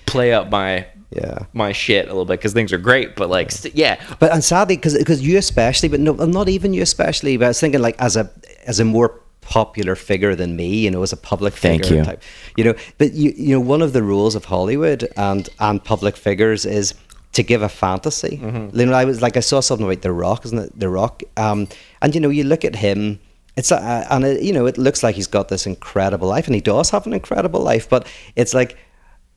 [0.06, 1.40] play up my Yeah.
[1.54, 4.44] my shit a little bit because things are great but like st- yeah But and
[4.44, 7.38] sadly, because you especially, but no, not even you especially.
[7.38, 8.30] But I was thinking like as a
[8.68, 9.10] as a more
[9.42, 12.04] popular figure than me, you know, as a public Thank figure you.
[12.06, 12.22] type,
[12.58, 12.76] you know.
[13.00, 16.94] But you you know, one of the rules of Hollywood and and public figures is
[17.34, 18.38] to give a fantasy.
[18.38, 18.78] Mm-hmm.
[18.80, 20.80] You know, I was like I saw something about The Rock, isn't it?
[20.80, 21.68] The Rock, um,
[22.02, 23.20] and you know, you look at him.
[23.60, 23.78] It's a,
[24.14, 26.90] and it, you know, it looks like he's got this incredible life, and he does
[26.92, 27.86] have an incredible life.
[27.94, 28.02] But
[28.36, 28.72] it's like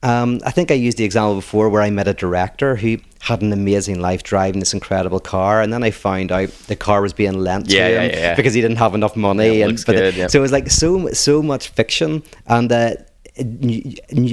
[0.04, 3.40] um, I think I used the example before where I met a director who had
[3.42, 7.12] an amazing life driving this incredible car, and then I found out the car was
[7.12, 8.35] being lent Yeah, to him yeah, yeah.
[8.35, 9.58] because he didn't have enough money.
[9.58, 12.70] Yeah, and looks but the- good, so it was like so so much fiction, and
[12.72, 12.94] uh,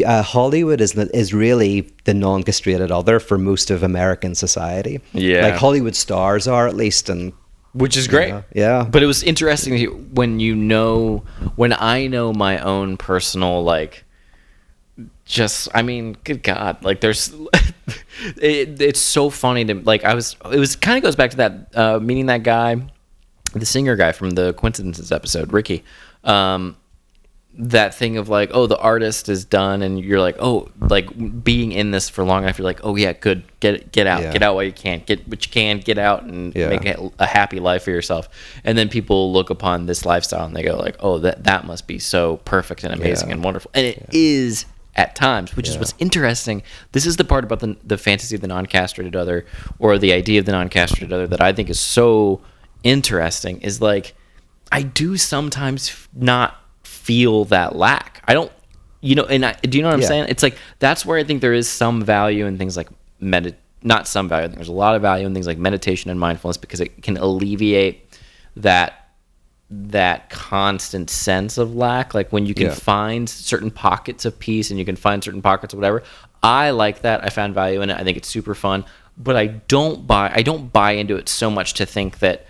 [0.05, 4.99] uh, Hollywood is is really the non-castrated other for most of American society.
[5.13, 5.41] Yeah.
[5.47, 7.31] like Hollywood stars are at least, and
[7.73, 8.29] which is great.
[8.29, 8.87] Yeah, yeah.
[8.89, 11.23] But it was interesting when you know
[11.55, 14.03] when I know my own personal like
[15.25, 17.33] just I mean, good God, like there's
[18.37, 21.37] it, it's so funny to like I was it was kind of goes back to
[21.37, 22.75] that uh, meeting that guy,
[23.53, 25.83] the singer guy from the coincidences episode, Ricky.
[26.23, 26.75] Um,
[27.57, 31.71] that thing of like, oh, the artist is done, and you're like, oh, like being
[31.73, 34.31] in this for long enough, you're like, oh yeah, good, get get out, Yeah.
[34.31, 36.69] get out while you can, get what you can, get out and Yeah.
[36.69, 38.29] make a, a happy life for yourself.
[38.63, 41.85] And then people look upon this lifestyle and they go like, oh, that that must
[41.87, 43.35] be so perfect and amazing Yeah.
[43.35, 46.61] and wonderful, and it is at times, which is what's interesting.
[46.93, 49.45] This is the part about the the fantasy of the non-castrated other,
[49.79, 52.41] or the idea of the non-castrated other that I think is so
[52.83, 53.59] interesting.
[53.61, 54.13] Is like,
[54.71, 56.55] I do sometimes not
[57.03, 58.21] feel that lack.
[58.27, 58.51] I don't,
[59.01, 60.07] you know, and I, do you know what I'm Yeah.
[60.07, 60.25] saying?
[60.29, 62.89] It's like that's where I think there is some value in things like
[63.21, 63.55] medit.
[63.81, 64.43] Not some value.
[64.43, 67.01] I think there's a lot of value in things like meditation and mindfulness because it
[67.01, 68.05] can alleviate
[68.57, 68.93] that
[69.71, 72.13] that constant sense of lack.
[72.13, 72.73] Like when you can Yeah.
[72.73, 76.03] find certain pockets of peace and you can find certain pockets of whatever.
[76.41, 77.23] I like that.
[77.23, 77.97] I found value in it.
[77.97, 78.83] I think it's super fun.
[79.17, 80.31] But I don't buy.
[80.33, 82.47] I don't buy into it so much to think that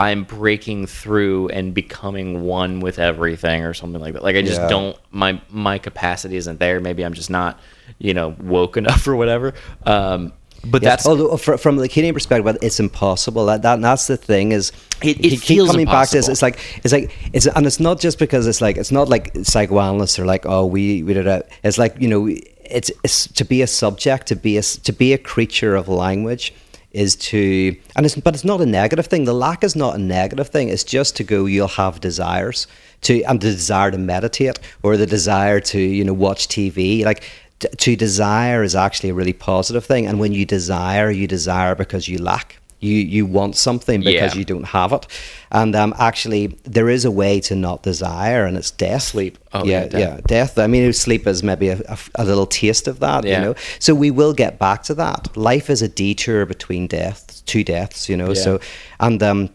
[0.00, 4.22] I'm breaking through and becoming one with everything or something like that.
[4.22, 4.68] Like I just Yeah.
[4.68, 6.80] don't my my capacity isn't there.
[6.80, 7.60] Maybe I'm just not,
[7.98, 9.52] you know, woke enough or whatever.
[9.84, 10.32] Um
[10.64, 13.46] but Yeah, that's although fr- from the Lacanian perspective, it's impossible.
[13.46, 16.28] That, that that's the thing is It- it you keep feels coming back to this.
[16.28, 19.32] It's like it's like it's and it's not just because it's like it's not like
[19.42, 21.46] psychoanalysts are like oh we we did it.
[21.62, 22.26] It's like you know
[22.64, 26.54] it's, it's to be a subject to be a to be a creature of language
[26.92, 29.24] is to and it's but it's not a negative thing.
[29.24, 30.68] The lack is not a negative thing.
[30.68, 31.46] It's just to go.
[31.46, 32.66] You'll have desires
[33.02, 37.24] to and the desire to meditate or the desire to you know watch TV like
[37.60, 42.08] to desire is actually a really positive thing and when you desire you desire because
[42.08, 44.38] you lack you you want something because Yeah.
[44.38, 45.06] you don't have it
[45.52, 49.38] and um actually there is a way to not desire and it's death Sleep.
[49.52, 50.00] Oh, yeah yeah, death.
[50.00, 53.38] yeah death i mean sleep is maybe a, a, a little taste of that Yeah.
[53.38, 57.42] you know so we will get back to that life is a detour between deaths
[57.42, 58.42] two deaths you know Yeah.
[58.44, 58.60] so
[58.98, 59.50] and um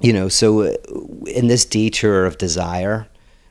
[0.00, 0.72] you know so uh,
[1.26, 3.06] in this detour of desire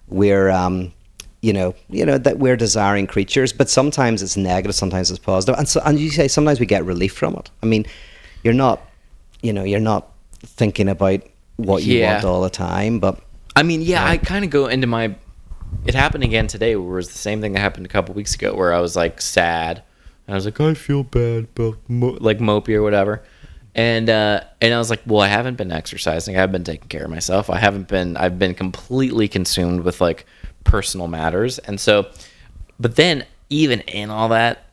[0.07, 0.93] we're um
[1.41, 5.55] you know you know that we're desiring creatures but sometimes it's negative sometimes it's positive
[5.59, 7.85] and so and you say sometimes we get relief from it i mean
[8.43, 8.81] you're not
[9.41, 11.21] you know you're not thinking about
[11.58, 12.13] what you Yeah.
[12.13, 13.19] want all the time but
[13.56, 15.15] I mean, yeah, I kind of go into my.
[15.88, 18.36] It happened again today, where it was the same thing that happened a couple weeks
[18.36, 19.82] ago, where I was like sad,
[20.28, 23.23] and I was like, I feel bad, but mo-, like mopey or whatever,
[23.73, 26.88] and uh, and I was like, well, I haven't been exercising, I haven't been taking
[26.88, 30.28] care of myself, I haven't been, I've been completely consumed with like
[30.63, 32.06] personal matters, and so,
[32.80, 34.65] but then even in all that,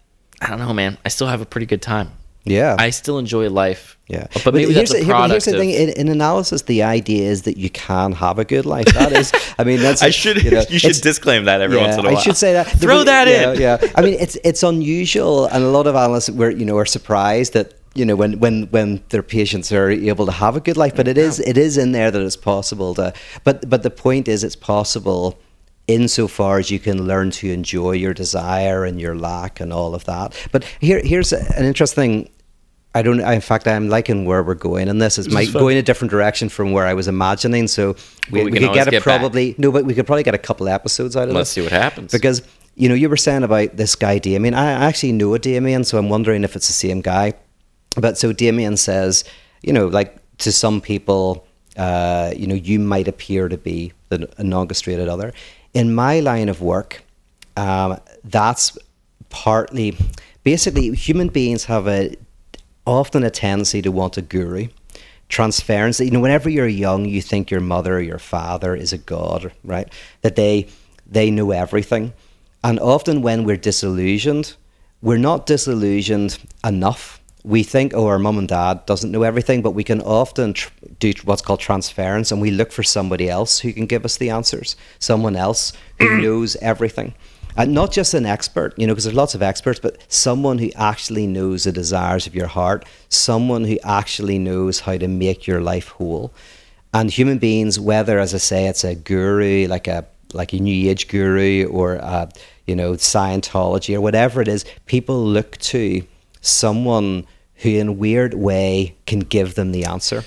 [0.43, 2.11] I don't know, man, I still have a pretty good time.
[2.45, 3.99] Yeah I still enjoy life.
[4.07, 6.83] Yeah, but maybe here's that's a the, product here's the thing: in, in analysis, the
[6.83, 8.85] idea is that you can have a good life.
[8.87, 11.85] That is, I mean, that's I should you, know, you should disclaim that every yeah,
[11.85, 12.19] once in a while.
[12.19, 12.65] I should say that.
[12.83, 13.59] Throw The- that in.
[13.59, 16.85] Yeah, I mean, it's it's unusual, and a lot of analysts were you know are
[16.85, 20.77] surprised that you know when when when their patients are able to have a good
[20.77, 23.15] life, but it is it is in there that it's possible to.
[23.43, 25.39] But but the point is, it's possible
[25.87, 30.05] insofar as you can learn to enjoy your desire and your lack and all of
[30.05, 30.35] that.
[30.53, 32.29] But here here's an interesting.
[32.95, 33.21] I don't.
[33.21, 35.63] In fact, I'm liking where we're going, and this is might is fun.
[35.63, 37.67] go in a different direction from where I was imagining.
[37.67, 37.97] So
[38.31, 39.21] we, Well, we we, could get it get back.
[39.21, 41.35] probably no, but we could probably get a couple episodes out of this.
[41.35, 41.55] Let's this.
[41.55, 42.13] see what happens.
[42.13, 42.43] Because
[42.77, 44.55] you know you were saying about this guy Damien.
[44.55, 47.35] I I actually know a Damien, so I'm wondering if it's the same guy.
[47.97, 49.25] But so Damien says,
[49.63, 54.29] you know, like to some people, uh, you know, you might appear to be the
[54.39, 55.33] a non-castrated other.
[55.75, 57.03] In my line of work,
[57.57, 58.79] um, that's
[59.31, 59.97] partly,
[60.45, 62.15] basically, human beings have a
[62.87, 64.69] often a tendency to want a guru.
[65.29, 66.01] Transference.
[66.01, 69.53] You know, whenever you're young, you think your mother or your father is a god,
[69.65, 69.91] right?
[70.21, 70.69] That they
[71.07, 72.13] they know everything.
[72.63, 74.55] And often when we're disillusioned,
[75.03, 77.21] we're not disillusioned enough.
[77.45, 80.71] We think, oh, our mum and dad doesn't know everything, but we can often tr-
[80.99, 84.31] do what's called transference, and we look for somebody else who can give us the
[84.31, 87.13] answers, someone else who knows everything,
[87.57, 90.71] and not just an expert, you know, because there's lots of experts, but someone who
[90.75, 95.61] actually knows the desires of your heart, someone who actually knows how to make your
[95.61, 96.33] life whole.
[96.93, 100.91] And human beings, whether, as I say, it's a guru, like a like a new
[100.91, 102.29] age guru or uh,
[102.67, 106.05] you know Scientology or whatever it is, people look to
[106.41, 110.25] someone who, in a weird way, can give them the answer.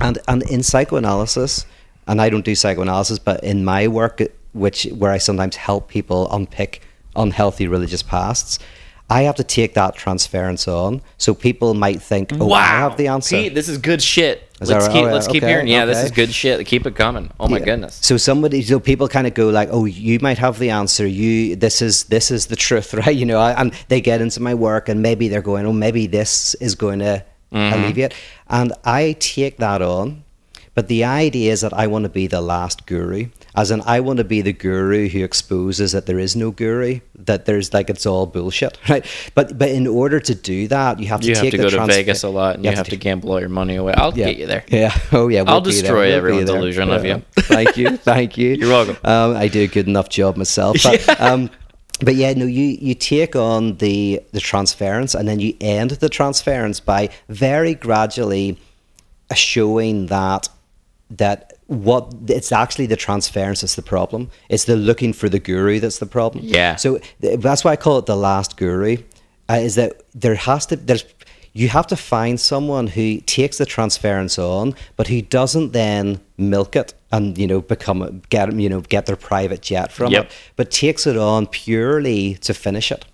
[0.00, 1.66] And and in psychoanalysis,
[2.06, 4.20] and I don't do psychoanalysis, but in my work
[4.58, 6.82] which where I sometimes help people unpick
[7.16, 8.58] unhealthy religious pasts.
[9.10, 13.06] I have to take that transference on, so people might think, "Oh, I have the
[13.08, 14.42] answer." Pete, this is good shit.
[14.60, 14.92] Is let's right?
[14.92, 15.66] keep Oh, yeah, let's keep hearing.
[15.66, 16.66] Yeah, this is good shit.
[16.66, 17.30] Keep it coming.
[17.40, 17.64] Oh my Yeah.
[17.64, 17.98] goodness.
[18.02, 21.06] So somebody, so people kind of go like, "Oh, you might have the answer.
[21.06, 24.52] You, this is this is the truth, right?" You know, and they get into my
[24.54, 27.74] work, and maybe they're going, "Oh, maybe this is going to Mm-hmm.
[27.74, 28.12] alleviate,"
[28.50, 30.22] and I take that on.
[30.74, 34.00] But the idea is that I want to be the last guru, as in I
[34.00, 37.90] want to be the guru who exposes that there is no guru, that there's like
[37.90, 39.04] it's all bullshit, right?
[39.34, 41.62] But but in order to do that, you have to You have take to the
[41.64, 43.94] go to Vegas a lot, and you, have, to, take- gamble all your money away.
[43.94, 44.26] I'll yeah.
[44.26, 44.64] get you there.
[44.68, 44.96] Yeah.
[45.12, 45.42] Oh yeah.
[45.46, 45.80] I'll be there.
[45.80, 46.58] destroy We'll be everyone's there.
[46.58, 47.22] illusion of you.
[47.36, 47.96] thank you.
[47.96, 48.50] Thank you.
[48.54, 48.96] You're welcome.
[49.04, 50.76] Um, I do a good enough job myself.
[50.82, 51.50] But, um,
[52.00, 56.08] but yeah, no, you, you take on the the transference and then you end the
[56.08, 58.58] transference by very gradually
[59.34, 60.48] showing that
[61.10, 64.30] that what it's actually the transference that's the problem.
[64.48, 66.44] It's the looking for the guru that's the problem.
[66.44, 66.76] Yeah.
[66.76, 68.96] So th- that's why I call it the last guru.
[69.50, 71.04] Uh, is that there has to there's
[71.52, 76.74] you have to find someone who takes the transference on, but who doesn't then milk
[76.76, 80.24] it and you know become a- get you know get their private jet from Yep.
[80.24, 83.04] it, but takes it on purely to finish it,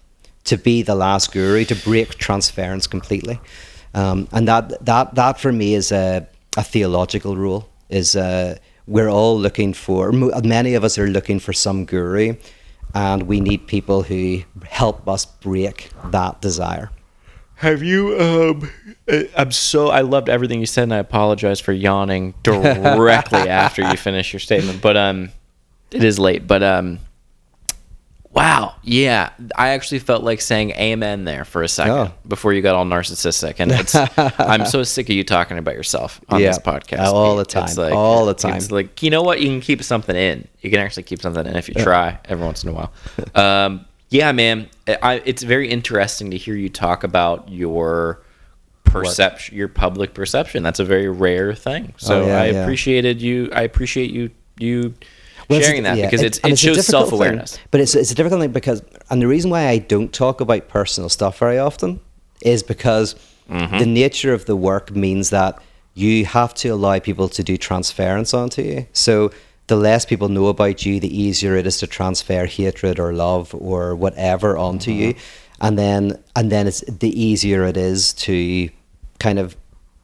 [0.45, 3.41] to be the last guru, to break transference completely,
[3.95, 7.69] um, and that that that for me is a, a theological rule.
[7.95, 12.35] Is uh, we're all looking for many of us are looking for some guru,
[12.95, 16.91] and we need people who help us break that desire.
[17.57, 18.21] Have you?
[18.21, 18.71] Um,
[19.09, 19.89] uh, I'm so.
[19.89, 24.41] I loved everything you said, and I apologize for yawning directly after you finish your
[24.41, 24.83] statement.
[24.83, 25.31] But um,
[25.91, 26.47] it is late.
[26.47, 26.99] But um,
[28.35, 32.13] wow, yeah, I actually felt like saying amen there for a second Oh.
[32.27, 33.95] before you got all narcissistic, and it's.
[34.41, 37.49] I'm so sick of you talking about yourself on Yeah, this podcast all Pete.
[37.53, 38.57] the It's time, all the time.
[38.57, 39.41] It's like you know what?
[39.41, 40.47] You can keep something in.
[40.61, 42.93] You can actually keep something in if you try every once in a while.
[43.35, 44.69] Um, yeah, man.
[44.87, 48.23] I, it's very interesting to hear you talk about your
[48.85, 50.63] perception, your public perception.
[50.63, 51.95] That's a very rare thing.
[51.97, 52.63] So Oh, yeah, I yeah.
[52.63, 53.51] appreciated you.
[53.53, 54.95] I appreciate you you
[55.49, 57.59] Well, sharing that yeah, because it- it's, it shows self awareness.
[57.71, 60.69] But it's it's a difficult thing because, and the reason why I don't talk about
[60.69, 62.01] personal stuff very often
[62.43, 63.15] is because
[63.51, 63.79] Mm-hmm.
[63.79, 65.59] the nature of the work means that
[65.93, 68.87] you have to allow people to do transference onto you.
[68.95, 69.33] So
[69.67, 73.55] the less people know about you, the easier it is to transfer hatred or love
[73.55, 75.67] or whatever onto you, Mm-hmm.
[75.67, 78.71] and then and then it's the easier it is to
[79.19, 79.57] kind of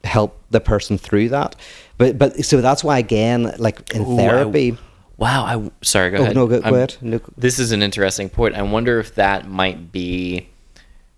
[0.04, 1.56] help the person through that.
[1.96, 4.76] But but so that's why again, like in Ooh, therapy.
[5.20, 5.44] Wow.
[5.44, 6.10] I sorry.
[6.10, 6.34] Go Oh, ahead.
[6.34, 6.96] no, go- go ahead.
[7.00, 8.54] No- This is an interesting point.
[8.56, 10.48] I wonder if that might be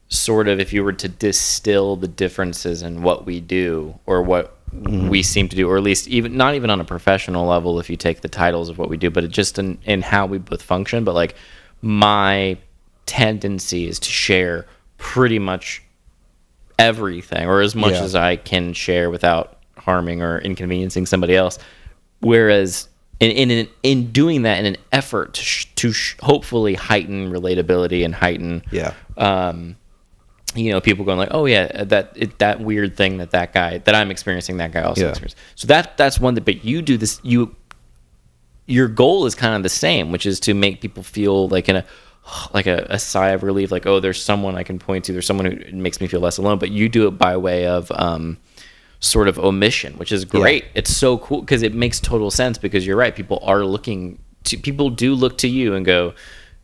[0.08, 4.58] sort of if you were to distill the differences in what we do or what
[4.74, 5.08] Mm-hmm.
[5.10, 7.90] we seem to do, or at least even not even on a professional level, if
[7.90, 10.38] you take the titles of what we do, but it just in, in how we
[10.38, 11.04] both function.
[11.04, 11.34] But like
[11.82, 12.56] my
[13.04, 14.64] tendency is to share
[14.96, 15.82] pretty much
[16.78, 18.02] everything or as much Yeah.
[18.02, 21.58] as I can share without harming or inconveniencing somebody else.
[22.20, 22.88] Whereas
[23.20, 27.30] in in in, in doing that in an effort to sh- to sh- hopefully heighten
[27.30, 28.94] relatability and heighten Yeah.
[29.16, 29.76] um
[30.54, 33.78] you know people going like oh yeah that it, that weird thing that that guy
[33.78, 35.10] that I'm experiencing that guy also Yeah.
[35.10, 35.38] experiences.
[35.54, 37.54] So that that's one that but you do this you
[38.66, 41.76] your goal is kind of the same, which is to make people feel like in
[41.76, 41.84] a
[42.54, 45.26] like a, a sigh of relief, like oh, there's someone I can point to, there's
[45.26, 46.58] someone who makes me feel less alone.
[46.58, 48.38] But you do it by way of um,
[49.02, 50.64] sort of omission, which is great.
[50.74, 52.56] It's so cool because it makes total sense.
[52.56, 56.14] Because you're right, people are looking to people do look to you and go,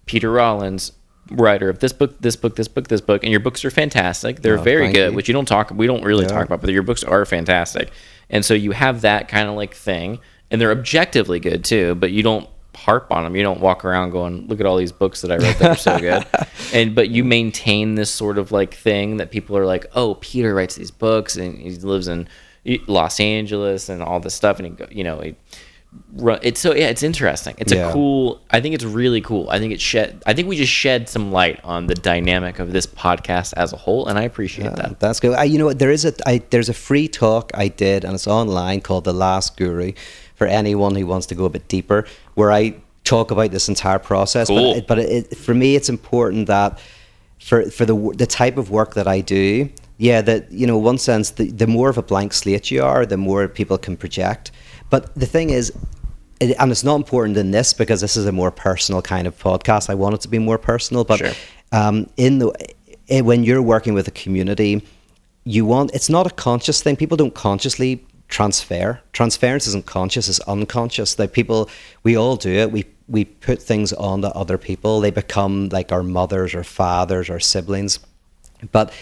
[0.07, 0.93] Peter Rollins,
[1.31, 4.41] writer of this book, this book, this book, this book, and your books are fantastic.
[4.41, 5.17] They're Oh, very good, you.
[5.17, 6.31] which you don't talk, we don't really Yeah.
[6.33, 7.91] talk about, but your books are fantastic.
[8.31, 10.21] And so you have that kind of like thing,
[10.51, 12.49] and they're objectively good too, but you don't
[12.85, 13.35] harp on them.
[13.37, 15.77] You don't walk around going, "Look at all these books that I wrote that are
[15.77, 16.25] so good."
[16.75, 20.55] And but you maintain this sort of like thing that people are like, "Oh, Peter
[20.55, 22.29] writes these books, and he lives in
[22.87, 25.35] Los Angeles and all this stuff," and he, go, you know, he,
[26.43, 27.55] it's so yeah, it's interesting.
[27.59, 27.89] It's Yeah.
[27.89, 28.41] a cool.
[28.51, 29.49] I think it's really cool.
[29.49, 30.23] I think it shed.
[30.27, 33.77] I think we just shed some light on the dynamic of this podcast as a
[33.77, 35.01] whole, and I appreciate that.
[35.01, 35.35] That's good.
[35.35, 35.79] I, you know what?
[35.79, 39.15] There is a I, there's a free talk I did, and it's online called "The
[39.15, 39.93] Last Guru"
[40.39, 42.75] for anyone who wants to go a bit deeper, where I
[43.05, 44.47] talk about this entire process.
[44.49, 44.75] Cool.
[44.75, 46.79] But, it, but it, for me, it's important that
[47.41, 50.99] for for the the type of work that I do, yeah, that you know, one
[50.99, 54.53] sense, the, the more of a blank slate you are, the more people can project.
[54.91, 55.73] But the thing is,
[56.41, 59.39] it, and it's not important in this because this is a more personal kind of
[59.39, 59.91] podcast.
[59.91, 61.33] I want it to be more personal, but Sure.
[61.73, 62.53] um, in the
[63.09, 64.83] eh, when you're working with a community,
[65.45, 66.97] you want it's not a conscious thing.
[66.97, 69.01] People don't consciously transfer.
[69.13, 71.19] Transference isn't conscious; it's unconscious.
[71.19, 71.69] Like people,
[72.03, 72.71] we all do it.
[72.71, 75.01] We we put things on to other people.
[75.01, 77.99] They become like our mothers or fathers or siblings.
[78.71, 78.93] But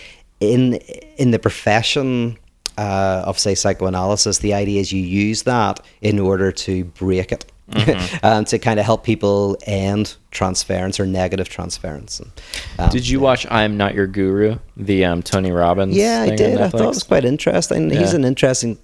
[0.40, 0.74] in
[1.18, 2.38] in the profession
[2.78, 7.50] uh, of say psychoanalysis, the idea is you use that in order to break it.
[7.70, 8.24] Mm-hmm.
[8.24, 12.20] and to kind of help people end transference or negative transference.
[12.20, 12.30] And,
[12.78, 13.24] um, did you yeah.
[13.24, 14.58] watch "I'm Not Your Guru"?
[14.76, 15.96] The um, Tony Robbins.
[15.96, 16.60] Yeah, I did.
[16.60, 17.90] I thought it was quite interesting.
[17.90, 17.98] Yeah.
[17.98, 18.78] He's an interesting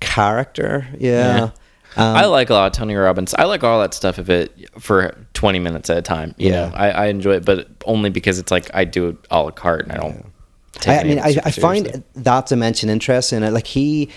[0.00, 0.86] character.
[0.98, 1.36] Yeah.
[1.36, 1.50] yeah.
[1.96, 3.34] Um, I like a lot of Tony Robbins.
[3.34, 6.34] I like all that stuff of it for 20 minutes at a time.
[6.36, 6.68] You yeah.
[6.68, 9.50] know, I, I enjoy it, but only because it's like I do it a la
[9.50, 10.32] carte and I don't.
[10.86, 13.40] I, I mean, I, I find that dimension interesting.
[13.40, 14.10] Like he,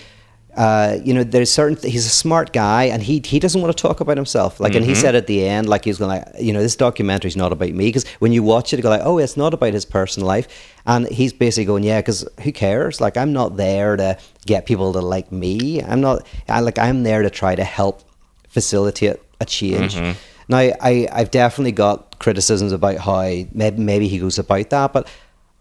[0.56, 1.76] uh, you know, there's certain.
[1.76, 4.60] Th- he's a smart guy, and he he doesn't want to talk about himself.
[4.60, 4.78] Like, mm-hmm.
[4.78, 5.00] and he mm-hmm.
[5.00, 7.70] said at the end, like he's going like, you know, this documentary is not about
[7.70, 10.26] me because when you watch it, you go like, oh, it's not about his personal
[10.26, 10.46] life,
[10.84, 13.00] and he's basically going, yeah, because who cares?
[13.00, 15.82] Like, I'm not there to get people to like me.
[15.82, 16.26] I'm not.
[16.48, 18.02] I like I'm there to try to help
[18.48, 19.94] facilitate a change.
[19.94, 20.18] Mm-hmm.
[20.48, 25.08] Now, I I've definitely got criticisms about how maybe maybe he goes about that, but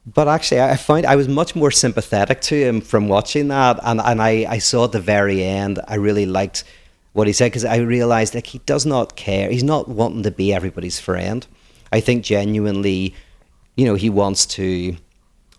[0.06, 4.02] but actually, I find I was much more sympathetic to him from watching that, and
[4.02, 6.64] and I I saw at the very end, I really liked
[7.14, 9.52] what he said because I realized like he does not care.
[9.52, 11.46] He's not wanting to be everybody's friend.
[11.92, 13.14] I think genuinely,
[13.76, 14.96] you know, he wants to.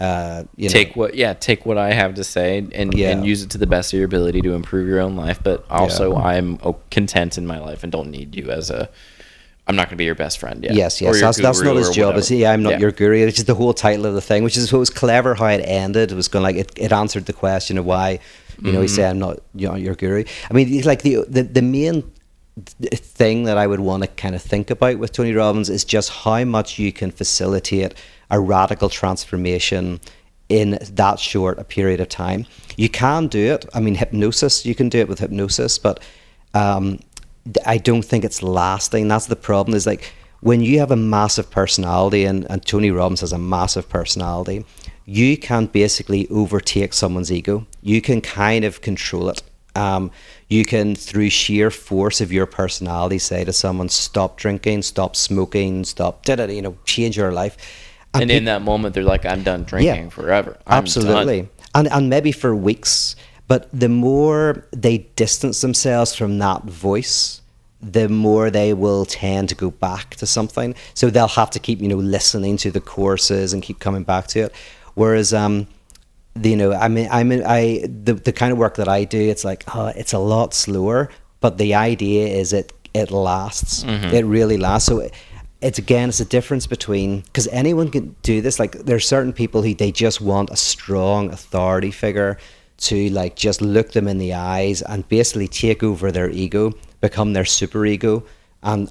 [0.00, 3.11] Uh, you take know, what yeah take what i have to say and yeah.
[3.11, 5.64] and use it to the best of your ability to improve your own life but
[5.70, 6.24] also yeah.
[6.24, 6.59] i'm
[6.90, 8.88] content in my life and don't need you as a
[9.66, 10.64] I'm not going to be your best friend.
[10.64, 10.72] Yeah.
[10.72, 11.20] Yes, yes.
[11.20, 12.16] That's, that's not his job.
[12.16, 12.79] Is yeah, I'm not yeah.
[12.81, 13.16] your guru.
[13.27, 15.62] It's just the whole title of the thing, which is what was clever how it
[15.64, 16.11] ended.
[16.11, 18.18] It was going like it, it answered the question of why,
[18.61, 18.83] you know, mm-hmm.
[18.83, 20.25] he said I'm not you know, your guru.
[20.51, 22.11] I mean, like the the, the main
[22.57, 26.11] thing that I would want to kind of think about with Tony Robbins is just
[26.11, 27.94] how much you can facilitate
[28.31, 30.01] a radical transformation
[30.48, 32.46] in that short a period of time.
[32.77, 33.64] You can do it.
[33.72, 34.66] I mean, hypnosis.
[34.66, 36.03] You can do it with hypnosis, but
[36.53, 36.98] um,
[37.66, 39.09] I don't think it's lasting.
[39.09, 39.74] That's the problem.
[39.74, 43.88] Is like when you have a massive personality, and, and Tony Robbins has a massive
[43.88, 44.64] personality,
[45.05, 47.66] you can basically overtake someone's ego.
[47.83, 49.42] You can kind of control it.
[49.74, 50.11] Um,
[50.48, 55.85] you can, through sheer force of your personality, say to someone, "Stop drinking, stop smoking,
[55.85, 57.57] stop," you know, change your life.
[58.14, 61.42] And, and pe- in that moment, they're like, "I'm done drinking yeah, forever." I'm absolutely,
[61.42, 61.50] done.
[61.74, 63.16] and and maybe for weeks
[63.52, 67.42] but the more they distance themselves from that voice,
[67.82, 70.74] the more they will tend to go back to something.
[70.94, 74.26] So they'll have to keep, you know, listening to the courses and keep coming back
[74.28, 74.54] to it.
[74.94, 75.66] Whereas, um,
[76.34, 79.04] the, you know, I mean, I mean, I the the kind of work that I
[79.04, 81.10] do, it's like, oh, it's a lot slower,
[81.40, 83.84] but the idea is it it lasts.
[83.84, 84.16] Mm-hmm.
[84.16, 84.88] It really lasts.
[84.88, 85.00] So.
[85.00, 85.12] It,
[85.60, 89.32] it's again it's a difference between because anyone can do this like there are certain
[89.32, 92.36] people who they just want a strong authority figure
[92.82, 97.32] to like just look them in the eyes and basically take over their ego, become
[97.32, 98.24] their super ego,
[98.62, 98.90] and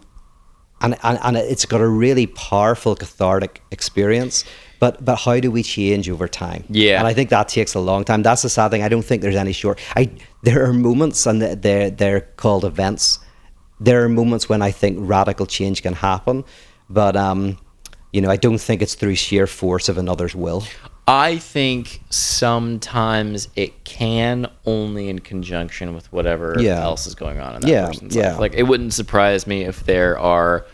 [0.81, 4.45] and and, and it's got a really powerful cathartic experience.
[4.79, 6.63] But but how do we change over time?
[6.69, 8.23] Yeah, and I think that takes a long time.
[8.23, 8.81] That's the sad thing.
[8.81, 9.79] I don't think there's any short.
[9.95, 10.09] I
[10.43, 13.19] there are moments, and they're they're called events.
[13.79, 16.45] There are moments when I think radical change can happen,
[16.89, 17.57] but um,
[18.13, 20.63] you know, I don't think it's through sheer force of another's will.
[21.07, 26.81] I think sometimes it can only in conjunction with whatever yeah.
[26.81, 27.87] else is going on in that yeah.
[27.87, 28.31] person's yeah.
[28.31, 28.39] life.
[28.39, 30.65] Like it wouldn't surprise me if there are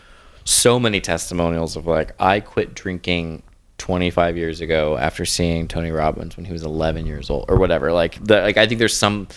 [0.44, 3.42] so many testimonials of like I quit drinking
[3.78, 7.92] 25 years ago after seeing Tony Robbins when he was 11 years old or whatever.
[7.92, 9.28] Like the like I think there's some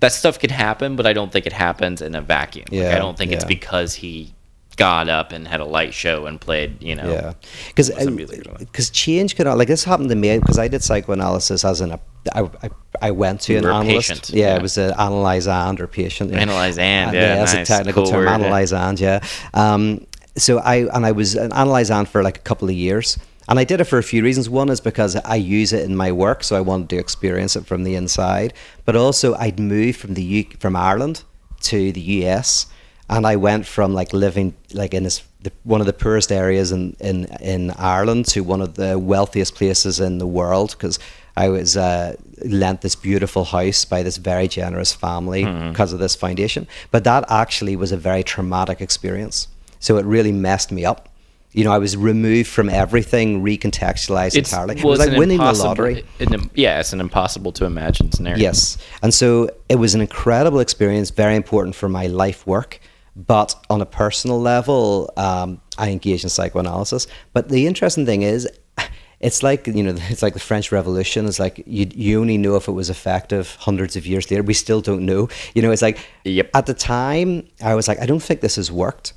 [0.00, 2.66] that stuff could happen, but I don't think it happens in a vacuum.
[2.70, 3.36] Yeah, like, I don't think yeah.
[3.36, 4.34] it's because he
[4.78, 7.10] got up and had a light show and played, you know.
[7.10, 7.34] Yeah,
[7.68, 11.98] because because change could like this happened to me because I did psychoanalysis as an
[12.32, 12.70] I, I,
[13.02, 14.30] I went to you an analyst.
[14.30, 16.32] Yeah, yeah, it was an analysand or patient.
[16.32, 16.44] Yeah.
[16.46, 17.68] Analysand yeah, yeah that's nice.
[17.68, 18.20] a technical cool term.
[18.20, 18.88] Word, analyze yeah.
[18.88, 19.20] and yeah.
[19.52, 23.18] Um, so I and I was an analysand for like a couple of years.
[23.50, 24.50] And I did it for a few reasons.
[24.50, 27.64] One is because I use it in my work, so I wanted to experience it
[27.64, 28.52] from the inside.
[28.84, 31.24] But also, I'd moved from the U- from Ireland
[31.62, 32.66] to the US,
[33.10, 36.72] and I went from like living like in this the, one of the poorest areas
[36.72, 40.98] in, in in Ireland to one of the wealthiest places in the world because
[41.36, 45.70] I was uh, lent this beautiful house by this very generous family mm-hmm.
[45.70, 46.66] because of this foundation.
[46.90, 49.46] But that actually was a very traumatic experience.
[49.78, 51.08] So it really messed me up.
[51.52, 54.74] You know, I was removed from everything, recontextualized it's, entirely.
[54.76, 56.04] Well, it was like winning the lottery.
[56.18, 58.42] An, yeah, it's an impossible to imagine scenario.
[58.42, 58.76] Yes.
[59.02, 62.80] And so it was an incredible experience, very important for my life work.
[63.26, 67.08] But on a personal level, um, I engage in psychoanalysis.
[67.32, 68.48] But the interesting thing is,
[69.20, 71.26] it's like you know it's like the French Revolution.
[71.26, 74.44] It's like you you only know if it was effective hundreds of years later.
[74.44, 75.28] We still don't know.
[75.54, 76.50] You know, it's like Yep.
[76.54, 79.14] at the time I was like, I don't think this has worked.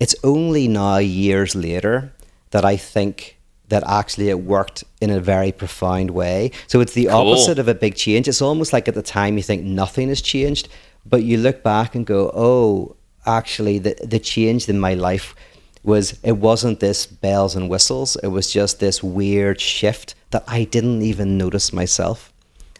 [0.00, 2.12] It's only now years later
[2.50, 3.38] that I think
[3.68, 6.50] that actually it worked in a very profound way.
[6.66, 7.14] So it's the Cool.
[7.32, 8.26] opposite of a big change.
[8.26, 10.68] It's almost like at the time you think nothing has changed,
[11.06, 12.96] but you look back and go, oh,
[13.26, 15.34] actually the the change in my life
[15.82, 18.16] was it wasn't this bells and whistles.
[18.22, 22.32] It was just this weird shift that I didn't even notice myself.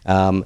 [0.05, 0.45] Um,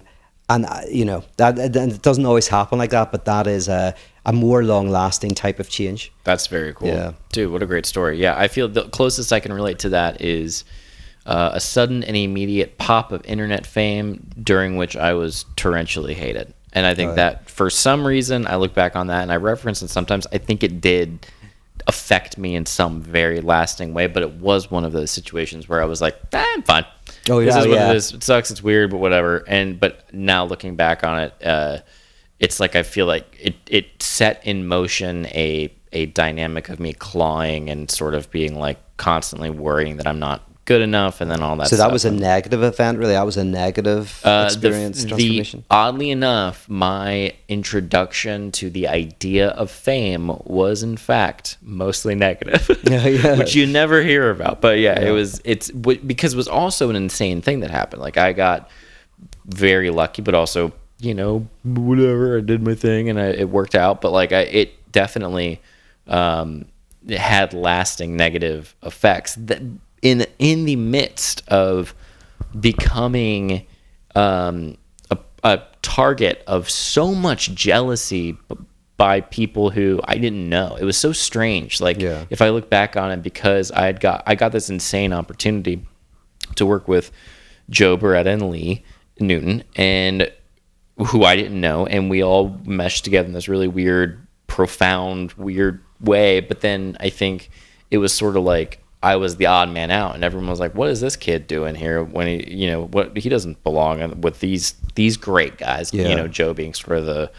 [0.50, 3.68] and uh, you know that that- it doesn't always happen like that, but that is
[3.68, 3.94] a
[4.26, 6.12] a more long lasting type of change.
[6.24, 6.88] That's very cool.
[6.90, 7.14] Yeah.
[7.32, 8.20] Dude, what a great story.
[8.22, 10.66] Yeah, I feel the closest I can relate to that is
[11.26, 16.54] uh, a sudden and immediate pop of internet fame during which I was torrentially hated.
[16.74, 17.16] And I think Right.
[17.16, 20.28] that for some reason, I look back on that and I reference it sometimes.
[20.32, 21.26] I think it did
[21.88, 25.82] affect me in some very lasting way, but it was one of those situations where
[25.82, 26.86] I was like, eh, I'm fine.
[27.30, 27.90] Oh, this is what yeah.
[27.92, 28.14] it is.
[28.14, 28.52] It sucks.
[28.52, 29.44] It's weird, but whatever.
[29.48, 31.80] And but now looking back on it, uh,
[32.40, 36.94] it's like I feel like it it set in motion a a dynamic of me
[36.94, 41.42] clawing and sort of being like constantly worrying that I'm not good enough, and then
[41.42, 41.68] all that.
[41.68, 41.92] So that stuff.
[41.92, 43.14] was a negative event, really.
[43.14, 45.64] That was a negative Uh, experience, the, transformation.
[45.72, 53.08] oddly enough, my introduction to the idea of fame was in fact mostly negative, Yeah,
[53.08, 53.38] yeah.
[53.40, 54.62] which you never hear about.
[54.62, 58.04] But yeah, it was it's because it was also an insane thing that happened.
[58.04, 58.70] Like I got
[59.46, 63.74] very lucky, but also you know whatever I did my thing and I, it worked
[63.74, 64.02] out.
[64.02, 65.62] But like I, it definitely
[66.06, 66.66] um,
[67.08, 69.62] it had lasting negative effects that
[70.02, 71.94] in in the midst of
[72.60, 73.66] becoming
[74.16, 74.78] um,
[75.12, 78.38] a, a target of so much jealousy
[78.98, 80.76] by people who I didn't know.
[80.76, 81.80] It was so strange.
[81.80, 82.26] Like Yeah.
[82.30, 85.86] if I look back on it, because I had got I got this insane opportunity
[86.56, 87.12] to work with
[87.70, 88.84] Joe Bereta and Lee
[89.20, 90.32] Newton, and
[90.98, 95.82] who I didn't know, and we all meshed together in this really weird, profound, weird
[96.02, 96.42] way.
[96.42, 97.50] But then I think
[97.92, 100.76] it was sort of like I was the odd man out, and everyone was like,
[100.76, 102.04] "What is this kid doing here?
[102.04, 106.10] When he, you know, what he doesn't belong with these these great guys." Yeah.
[106.10, 107.32] You know, Joe being sort of the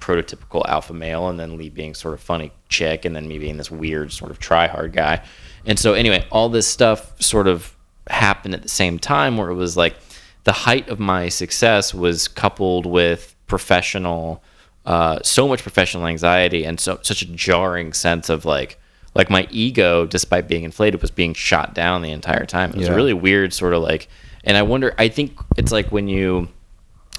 [0.00, 3.58] prototypical alpha male, and then Lee being sort of funny chick, and then me being
[3.58, 5.22] this weird sort of try hard guy.
[5.66, 7.76] And so, anyway, all this stuff sort of
[8.08, 9.96] happened at the same time, where it was like
[10.44, 14.42] the height of my success was coupled with professional,
[14.86, 18.80] uh, so much professional anxiety, and so such a jarring sense of like.
[19.14, 22.70] Like my ego, despite being inflated, was being shot down the entire time.
[22.70, 22.94] It was Yeah.
[22.94, 24.08] really weird, sort of like,
[24.42, 24.94] and I wonder.
[24.98, 26.48] I think it's like when you,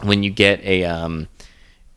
[0.04, 1.28] when you get a, um,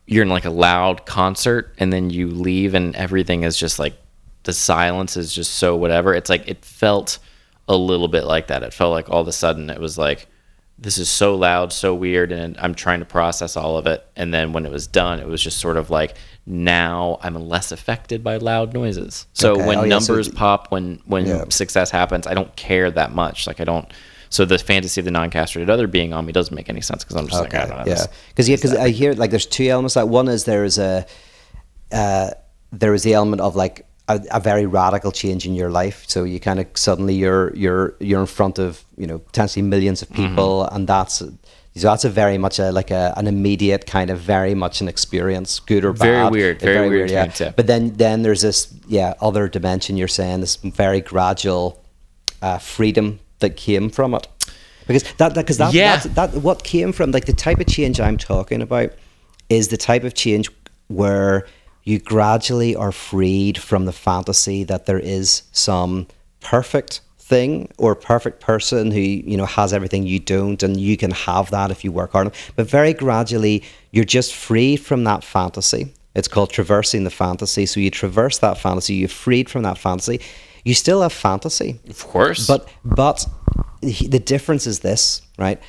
[0.05, 3.93] you're in like a loud concert and then you leave and everything is just like
[4.43, 7.19] the silence is just so whatever it's like it felt
[7.67, 10.25] a little bit like that it felt like all of a sudden it was like
[10.79, 14.33] this is so loud so weird and i'm trying to process all of it and
[14.33, 16.15] then when it was done it was just sort of like
[16.49, 19.67] now i'm less affected by loud noises so Okay.
[19.67, 21.45] when Oh, yeah, so numbers th- pop when when Yeah.
[21.49, 23.87] success happens i don't care that much like i don't
[24.31, 27.15] so the fantasy of the non-castrated other being on me doesn't make any sense because
[27.17, 29.67] i'm just like I don't know, yeah, because yeah, because I hear like there's two
[29.69, 29.95] elements.
[29.95, 31.05] Like one is there is a
[31.91, 32.31] uh,
[32.71, 36.03] there is the element of like a, a very radical change in your life.
[36.07, 40.01] So you kind of suddenly you're you're you're in front of you know potentially millions
[40.03, 41.23] of people, and that's
[41.75, 44.87] so that's a very much a like a, an immediate kind of very much an
[44.87, 45.99] experience, good or bad.
[45.99, 47.31] Very weird, Uh, very weird yeah.
[47.39, 47.51] yeah.
[47.55, 51.83] But then then there's this yeah other dimension you're saying this very gradual
[52.41, 54.27] uh, freedom that came from it.
[54.87, 55.97] Because that, because that, Yeah.
[55.97, 58.91] that's, that what came from like the type of change I'm talking about
[59.47, 60.49] is the type of change
[60.87, 61.45] where
[61.83, 66.07] you gradually are freed from the fantasy that there is some
[66.41, 71.11] perfect thing or perfect person who you know has everything you don't and you can
[71.11, 75.93] have that if you work hard but very gradually you're just freed from that fantasy
[76.15, 80.19] it's called traversing the fantasy so you traverse that fantasy you're freed from that fantasy
[80.65, 83.25] you still have fantasy of course but but
[83.81, 85.61] the difference is this, right?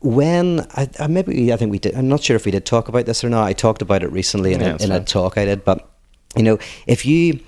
[0.00, 1.94] When I, I maybe I think we did.
[1.94, 3.44] I'm not sure if we did talk about this or not.
[3.44, 5.64] I talked about it recently in, Yeah, a, in a talk I did.
[5.64, 5.88] But
[6.36, 7.40] you know, if you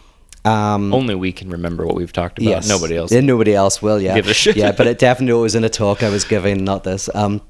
[0.44, 2.66] um, only we can remember what we've talked about.
[2.66, 3.10] Nobody else.
[3.12, 4.00] yeah, nobody else will.
[4.00, 4.56] Yeah, Give a shit.
[4.56, 4.72] yeah.
[4.72, 7.08] But it definitely was in a talk I was giving, not this.
[7.14, 7.40] Um,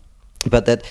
[0.46, 0.84] but that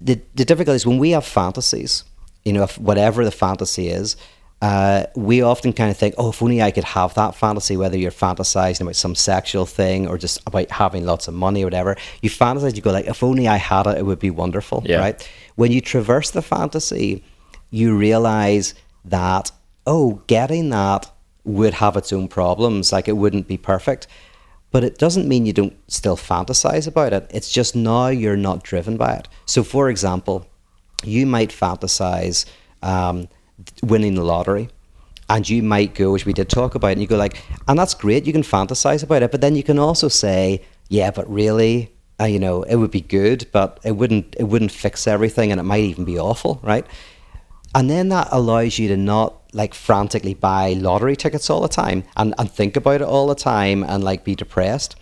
[0.00, 2.04] the the difficulty is when we have fantasies.
[2.44, 4.16] You know, if whatever the fantasy is,
[4.62, 7.76] uh, we often kind of think, oh, if only I could have that fantasy.
[7.76, 11.66] Whether you're fantasizing about some sexual thing or just about having lots of money or
[11.66, 12.76] whatever, you fantasize.
[12.76, 14.98] You go like, if only I had it, it would be wonderful, Yeah.
[15.00, 15.30] right?
[15.56, 17.22] When you traverse the fantasy,
[17.70, 18.74] you realize
[19.04, 19.50] that
[19.86, 21.09] oh, getting that
[21.44, 22.92] would have its own problems.
[22.92, 24.06] Like it wouldn't be perfect.
[24.72, 27.28] but it doesn't mean you don't still fantasize about it.
[27.34, 29.28] It's just now you're not driven by it.
[29.44, 30.46] So, for example,
[31.02, 32.44] you might fantasize
[32.82, 33.28] um,
[33.82, 34.68] winning the lottery
[35.28, 37.94] and you might go which we did talk about and you go like and that's
[37.94, 41.92] great you can fantasize about it but then you can also say yeah but really
[42.20, 45.60] uh, you know it would be good but it wouldn't it wouldn't fix everything and
[45.60, 46.86] it might even be awful right
[47.74, 52.04] and then that allows you to not like frantically buy lottery tickets all the time
[52.16, 54.96] and, and think about it all the time and like be depressed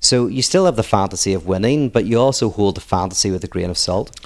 [0.00, 3.44] so you still have the fantasy of winning but you also hold the fantasy with
[3.44, 4.18] a grain of salt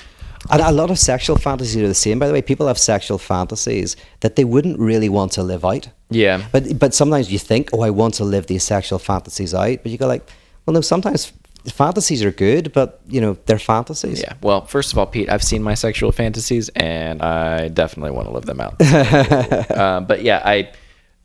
[0.50, 2.42] and a lot of sexual fantasies are the same, by the way.
[2.42, 5.88] People have sexual fantasies that they wouldn't really want to live out.
[6.10, 6.46] Yeah.
[6.52, 9.90] But but sometimes you think, oh, I want to live these sexual fantasies out, but
[9.90, 10.28] you go like,
[10.66, 10.80] well, no.
[10.82, 11.32] Sometimes
[11.72, 14.20] fantasies are good, but you know they're fantasies.
[14.20, 14.34] Yeah.
[14.42, 18.34] Well, first of all, Pete, I've seen my sexual fantasies, and I definitely want to
[18.34, 18.80] live them out.
[19.70, 20.72] uh, but yeah, I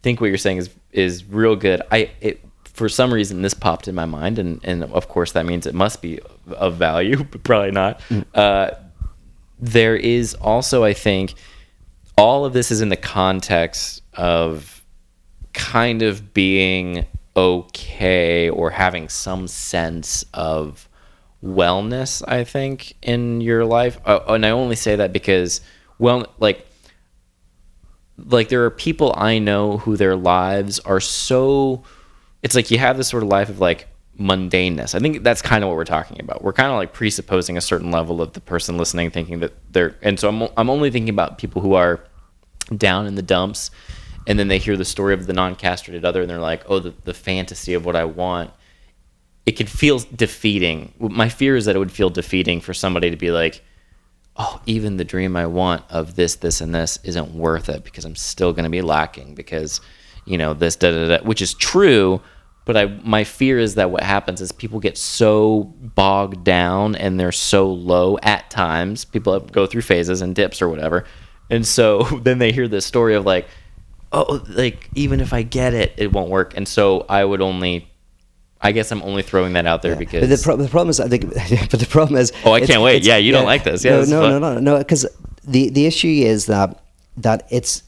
[0.02, 1.82] think what you're saying is is real good.
[1.92, 5.46] I it, for some reason this popped in my mind, and and of course that
[5.46, 8.00] means it must be of value, but probably not.
[8.10, 8.26] Mm.
[8.34, 8.72] Uh,
[9.60, 11.34] there is also, I think,
[12.18, 14.86] all of this is in the context of
[15.54, 17.06] kind of being
[17.40, 20.88] okay or having some sense of
[21.44, 24.00] wellness, I think, in your life.
[24.06, 25.62] Uh, and I only say that because,
[25.98, 26.66] well, like,
[28.18, 31.84] like there are people I know who their lives are so
[32.42, 33.88] it's like you have this sort of life of like
[34.20, 34.96] mundaneness.
[34.96, 36.44] I think that's kind of what we're talking about.
[36.44, 39.96] We're kind of like presupposing a certain level of the person listening, thinking that they're,
[40.02, 42.02] and so I'm, I'm only thinking about people who are
[42.76, 43.72] down in the dumps
[44.30, 46.80] and then they hear the story of the non castrated other and they're like, oh,
[46.80, 48.52] the, the fantasy of what I want.
[49.46, 50.94] It could feel defeating.
[51.00, 53.64] My fear is that it would feel defeating for somebody to be like,
[54.38, 58.06] oh, even the dream I want of this, this, and this isn't worth it because
[58.06, 59.82] I'm still going to be lacking because,
[60.26, 62.22] you know, this, da, da, da, which is true
[62.66, 67.20] but I my fear is that what happens is people get so bogged down and
[67.20, 69.06] they're so low at times.
[69.06, 71.06] People go through phases and dips or whatever,
[71.50, 73.48] and so then they hear this story of like,
[74.12, 76.56] oh, like even if I get it, it won't work.
[76.56, 77.90] And so I would only
[78.62, 80.00] I guess I'm only throwing that out there yeah.
[80.00, 81.34] because but the, pro- the, problem is I think,
[81.72, 84.04] but the problem is oh I can't wait yeah you yeah, don't like this yeah
[84.04, 85.06] no no, no no no because
[85.44, 86.82] the the issue is that
[87.18, 87.84] that it's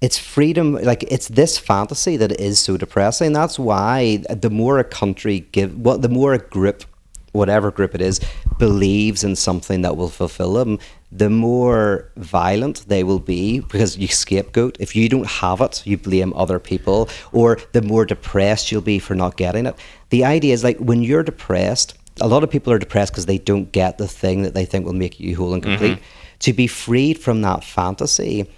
[0.00, 4.84] it's freedom like it's this fantasy that is so depressing that's why the more a
[4.84, 6.84] country give what well, the more a group
[7.32, 8.20] whatever group it is
[8.58, 10.78] believes in something that will fulfill them
[11.10, 15.96] the more violent they will be because you scapegoat if you don't have it you
[15.96, 19.74] blame other people or the more depressed you'll be for not getting it
[20.10, 23.38] the idea is like when you're depressed a lot of people are depressed because they
[23.38, 26.38] don't get the thing that they think will make you whole and complete mm-hmm.
[26.38, 28.48] to be freed from that fantasy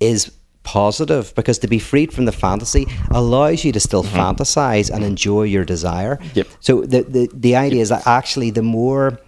[0.00, 0.32] is
[0.64, 4.16] positive because to be freed from the fantasy allows you to still mm-hmm.
[4.16, 6.18] fantasize and enjoy your desire.
[6.34, 6.48] Yep.
[6.60, 9.20] So the, the, the idea is that actually the more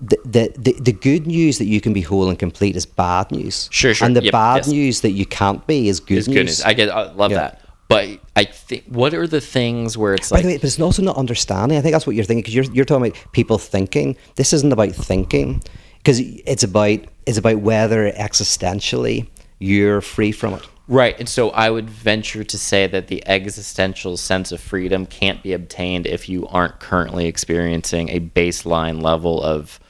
[0.00, 3.30] the, the, the, the good news that you can be whole and complete is bad
[3.30, 3.68] news.
[3.72, 4.06] Sure, sure.
[4.06, 4.68] And the yep, bad yes.
[4.68, 6.36] news that you can't be is good, it's news.
[6.36, 6.62] good news.
[6.62, 7.38] I get I love yeah.
[7.38, 7.60] that.
[7.86, 10.80] But I think what are the things where it's By like the way, but it's
[10.80, 11.78] also not understanding.
[11.78, 14.16] I think that's what you're thinking because you're you're talking about people thinking.
[14.36, 15.62] This isn't about thinking
[15.98, 19.28] because it's about it's about whether existentially
[19.58, 20.68] you're free from it.
[20.86, 21.18] Right.
[21.18, 25.54] And so I would venture to say that the existential sense of freedom can't be
[25.54, 29.80] obtained if you aren't currently experiencing a baseline level of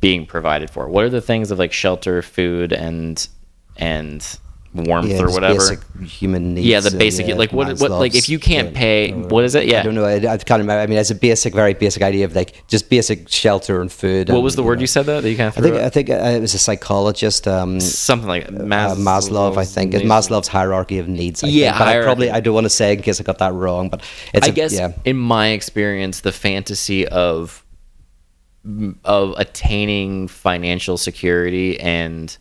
[0.00, 0.88] being provided for.
[0.88, 3.26] What are the things of like shelter, food, and
[3.76, 4.38] and
[4.74, 5.80] warmth yeah, or whatever.
[6.02, 6.66] human needs.
[6.66, 7.26] Yeah, the basic.
[7.26, 7.78] yeah, like what?
[7.78, 7.90] What?
[7.90, 9.66] Like if you can't pay, what is it?
[9.66, 10.04] Yeah, I don't know.
[10.04, 10.80] I, I can't remember.
[10.80, 14.28] I mean, it's a basic, very basic idea of like just basic shelter and food.
[14.28, 14.82] What and, was the you word know.
[14.82, 15.22] you said that?
[15.22, 17.48] that you kind of I think I think uh, it was a psychologist.
[17.48, 19.56] Um, Something like Mas- uh, Maslow.
[19.56, 21.42] I think it's Maslow's hierarchy of needs.
[21.42, 21.78] I yeah, think.
[21.78, 24.02] but I probably I don't want to say in case I got that wrong, but
[24.34, 24.92] it's I a, guess yeah.
[25.04, 27.64] in my experience, the fantasy of
[29.04, 32.36] of attaining financial security and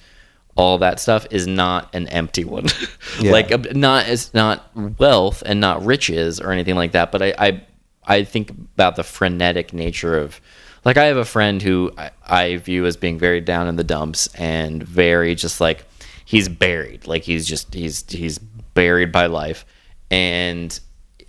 [0.58, 2.66] all that stuff is not an empty one.
[3.22, 3.32] yeah.
[3.32, 7.12] Like uh, not as not wealth and not riches or anything like that.
[7.12, 7.62] But I, I
[8.06, 10.42] I think about the frenetic nature of
[10.84, 13.84] like I have a friend who I, I view as being very down in the
[13.84, 15.86] dumps and very just like
[16.26, 17.08] he's buried.
[17.08, 19.66] Like he's just he's he's buried by life.
[20.10, 20.78] And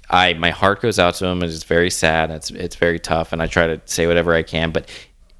[0.08, 1.42] I my heart goes out to him.
[1.42, 2.30] and It's very sad.
[2.30, 4.70] It's it's very tough, and I try to say whatever I can.
[4.70, 4.88] But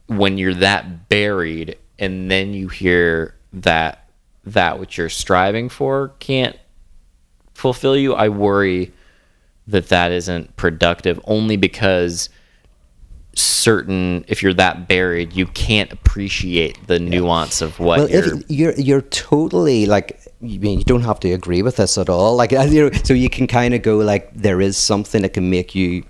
[0.09, 4.11] when you're that buried, and then you hear that
[4.44, 6.57] that which you're striving for can't
[7.55, 8.92] fulfill you, I worry
[9.66, 12.30] that that isn't productive only because
[13.34, 18.51] certain if you're that buried you can't appreciate the nuance of what well, you're if
[18.51, 22.34] you're you're totally like you mean you don't have to agree with this at all
[22.34, 25.49] like you know so you can kind of go like there is something that can
[25.49, 26.03] make you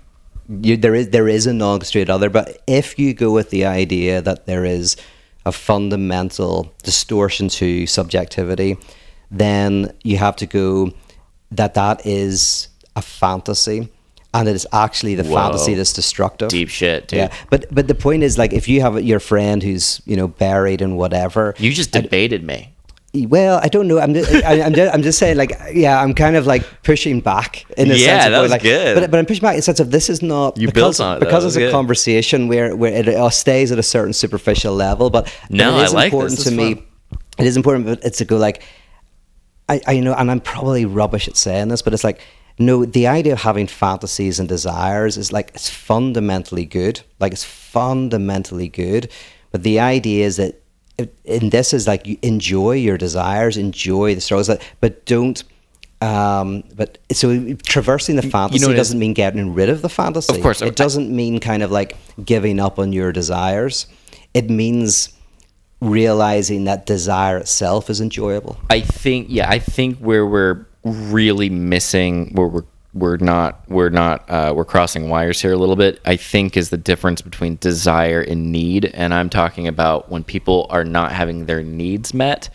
[0.49, 4.21] you, there is there is a non-castrated other, but if you go with the idea
[4.21, 4.97] that there is
[5.49, 8.77] a fundamental distortion to subjectivity,
[9.31, 10.91] then you have to go
[11.51, 13.89] that that is a fantasy
[14.33, 15.35] and it is actually the Whoa.
[15.35, 16.49] fantasy that's destructive.
[16.49, 17.17] Deep shit, dude.
[17.17, 20.27] Yeah, but but the point is like if you have your friend who's you know
[20.27, 22.73] buried and whatever, You just debated me.
[23.13, 23.99] Well, I don't know.
[23.99, 27.21] I'm just, I, I'm just, I'm just saying, like, yeah, I'm kind of like pushing
[27.21, 28.95] back in a Yeah, sense that was like, good.
[28.99, 31.07] But, but I'm pushing back in the sense of this is not You because, built
[31.07, 34.73] on it, because it's was a conversation where where it stays at a certain superficial
[34.75, 35.09] level.
[35.09, 36.13] But but No, it is I like this.
[36.13, 36.85] important This to is me.
[37.39, 38.61] It is important, but it's to go like,
[39.67, 42.21] I, I know, and I'm probably rubbish at saying this, but it's like.
[42.61, 46.99] No, the idea of having fantasies and desires is like it's fundamentally good.
[47.17, 49.09] Like it's fundamentally good,
[49.51, 50.61] but the idea is that
[51.25, 54.49] and this is like you enjoy your desires, enjoy the struggles,
[54.81, 55.43] but don't.
[56.01, 58.77] Um, but so traversing the fantasy it is?
[58.77, 60.33] doesn't mean getting rid of the fantasy.
[60.35, 63.85] Of course, I- it doesn't mean kind of like giving up on your desires.
[64.33, 65.09] It means
[65.81, 68.57] realizing that desire itself is enjoyable.
[68.69, 72.63] I think yeah, I think where we're really missing where we're
[72.93, 75.99] we're not we're not uh, we're crossing wires here a little bit.
[76.05, 80.65] I think is the difference between desire and need, and I'm talking about when people
[80.69, 82.49] are not having their needs met.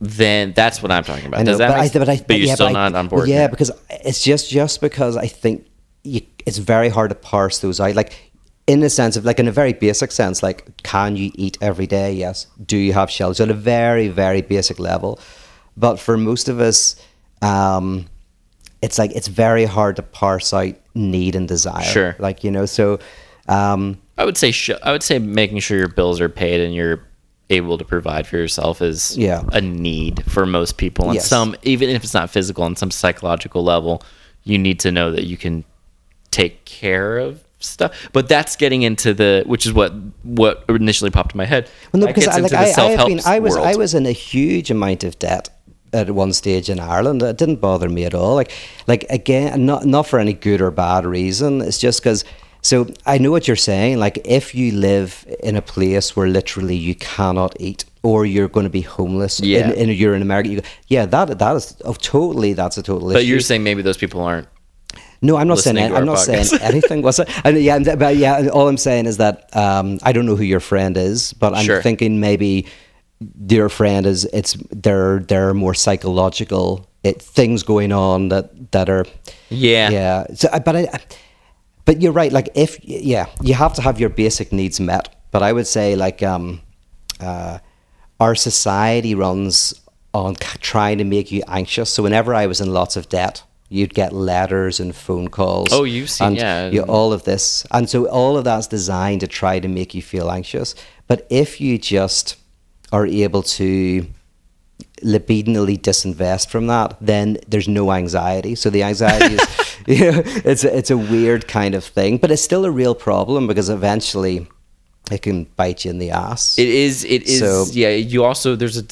[0.00, 1.40] Then that's what I'm talking about.
[1.40, 2.94] Know, Does that but, make I, but, I, but you're yeah, still but I- not
[2.98, 3.28] on board.
[3.28, 5.66] Yeah, because it's just just because I think
[6.02, 7.94] you, it's very hard to parse those out.
[7.94, 8.32] Like
[8.66, 11.86] in the sense of like in a very basic sense, like can you eat every
[11.86, 12.14] day?
[12.14, 12.46] Yes.
[12.64, 15.20] Do you have shelves at a very very basic level?
[15.76, 16.96] But for most of us,
[17.42, 18.06] um,
[18.82, 21.82] it's like it's very hard to parse out need and desire.
[21.82, 22.16] Sure.
[22.18, 22.98] Like you know, so
[23.48, 26.74] um, I would say sh- I would say making sure your bills are paid and
[26.74, 27.00] you're
[27.50, 29.42] able to provide for yourself is Yeah.
[29.52, 31.08] a need for most people.
[31.08, 31.26] On Yes.
[31.26, 34.02] some, even if it's not physical, on some psychological level,
[34.44, 35.64] you need to know that you can
[36.30, 38.08] take care of stuff.
[38.12, 41.68] But that's getting into the, which is what what initially popped in my head.
[41.92, 44.70] Well, no, because I, like I, I been, I was, I was in a huge
[44.70, 45.48] amount of debt
[45.92, 47.22] at one stage in Ireland.
[47.22, 48.34] It didn't bother me at all.
[48.34, 48.52] Like,
[48.86, 51.60] like again, not not for any good or bad reason.
[51.60, 52.24] It's just because.
[52.62, 53.98] So I know what you're saying.
[53.98, 58.64] Like, if you live in a place where literally you cannot eat, or you're going
[58.64, 59.70] to be homeless, Yeah.
[59.70, 60.50] in, in, you're in America.
[60.50, 62.52] You go, yeah, that that is oh, totally.
[62.52, 63.28] That's a total But issue.
[63.28, 64.46] you're saying maybe those people aren't.
[65.22, 67.00] No, I'm not saying to I'm not saying anything.
[67.02, 67.28] Was it?
[67.46, 70.60] And yeah, but yeah, all I'm saying is that um, I don't know who your
[70.60, 71.80] friend is, but I'm Sure.
[71.82, 72.66] thinking maybe
[73.48, 75.18] your friend is it's there.
[75.20, 79.06] There are more psychological it, things going on that that are
[79.48, 79.90] Yeah.
[79.90, 80.26] yeah.
[80.34, 80.88] So, but I,
[81.84, 82.32] but you're right.
[82.32, 85.14] Like if yeah, you have to have your basic needs met.
[85.30, 86.60] But I would say like um,
[87.20, 87.58] uh,
[88.18, 89.74] our society runs
[90.12, 91.90] on trying to make you anxious.
[91.90, 95.72] So whenever I was in lots of debt, you'd get letters and phone calls.
[95.72, 96.68] Oh, you've seen- and yeah.
[96.70, 100.02] you- all of this, and so all of that's designed to try to make you
[100.02, 100.74] feel anxious.
[101.06, 102.36] But if you just
[102.92, 104.06] are able to
[105.02, 108.54] libidinally disinvest from that, then there's no anxiety.
[108.54, 112.30] So the anxiety is, you know, it's a, it's a weird kind of thing, but
[112.30, 114.46] it's still a real problem because eventually
[115.10, 116.58] it can bite you in the ass.
[116.58, 117.04] It is.
[117.04, 117.40] It is.
[117.40, 117.90] So- yeah.
[117.90, 118.84] You also there's a.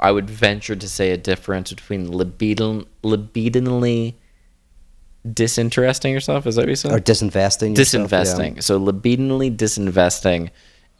[0.00, 4.14] I would venture to say a difference between libidin, libidinally
[5.30, 6.46] disinteresting yourself.
[6.46, 6.92] Is that what you said?
[6.92, 7.76] or disinvesting.
[7.76, 8.22] yourself, yeah.
[8.22, 8.62] disinvesting.
[8.62, 10.50] So libidinally disinvesting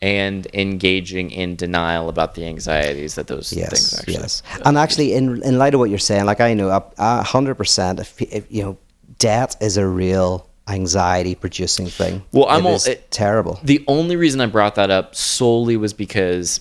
[0.07, 4.15] and engaging in denial about the anxieties that those things Yes, actually.
[4.15, 4.43] yes.
[4.65, 7.99] And actually, in in light of what you're saying, like I know a- hundred percent,
[8.01, 8.77] if, if you know,
[9.19, 12.23] debt is a real anxiety producing thing.
[12.33, 13.59] Well, I'm It all- it- terrible.
[13.65, 16.61] The only reason I brought that up solely was because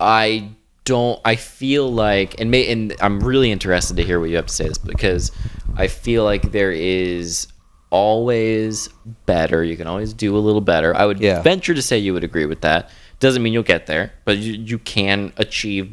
[0.00, 0.48] I
[0.84, 1.20] don't.
[1.24, 4.54] I feel like, and may, and I'm really interested to hear what you have to
[4.54, 5.32] say this because
[5.76, 7.48] I feel like there is
[7.90, 8.88] always
[9.26, 9.62] better.
[9.64, 10.94] You can always do a little better.
[10.96, 11.42] I would Yeah.
[11.42, 12.90] venture to say you would agree with that.
[13.20, 15.90] Doesn't mean you'll get there, but you, you can achieve.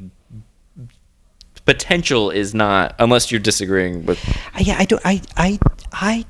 [1.65, 4.19] Potential is not unless you're disagreeing with
[4.53, 5.01] uh, yeah, I don't.
[5.05, 5.59] I I
[5.93, 6.25] I.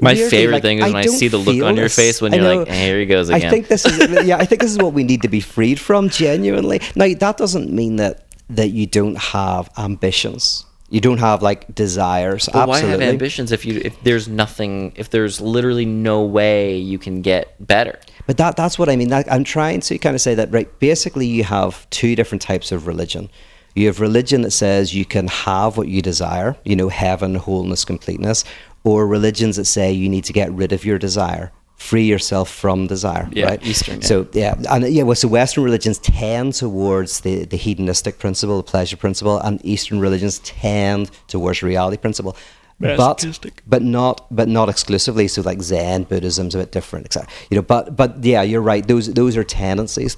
[0.00, 2.32] My weirdly, favorite like, thing is when I see the look on your face when
[2.32, 2.58] you're know.
[2.58, 4.36] like, "Hey, here he goes again." I again." think this is yeah.
[4.36, 6.08] I think this is what we need to be freed from.
[6.10, 6.80] Genuinely.
[6.94, 10.65] Now that doesn't mean that that you don't have ambitions.
[10.88, 12.48] You don't have like desires.
[12.52, 13.04] But why Absolutely.
[13.04, 17.54] have ambitions if you if there's nothing if there's literally no way you can get
[17.66, 17.98] better?
[18.26, 19.08] But that that's what I mean.
[19.08, 20.78] That, I'm trying to kind of say that right.
[20.78, 23.30] Basically, you have two different types of religion.
[23.74, 27.84] You have religion that says you can have what you desire, you know, heaven, wholeness,
[27.84, 28.42] completeness,
[28.84, 32.86] or religions that say you need to get rid of your desire, free yourself from
[32.86, 33.28] desire.
[33.32, 33.66] Yeah, right.
[33.66, 34.06] Eastern, yeah.
[34.06, 35.02] So yeah, and yeah.
[35.02, 40.00] Well, so Western religions tend towards the the hedonistic principle, the pleasure principle, and Eastern
[40.00, 42.36] religions tend towards reality principle.
[42.78, 43.24] but
[43.66, 45.28] but not but not exclusively.
[45.28, 47.28] So like Zen Buddhism's a bit different, etc.
[47.50, 48.86] You know, but but yeah, you're right.
[48.86, 50.16] Those those are tendencies.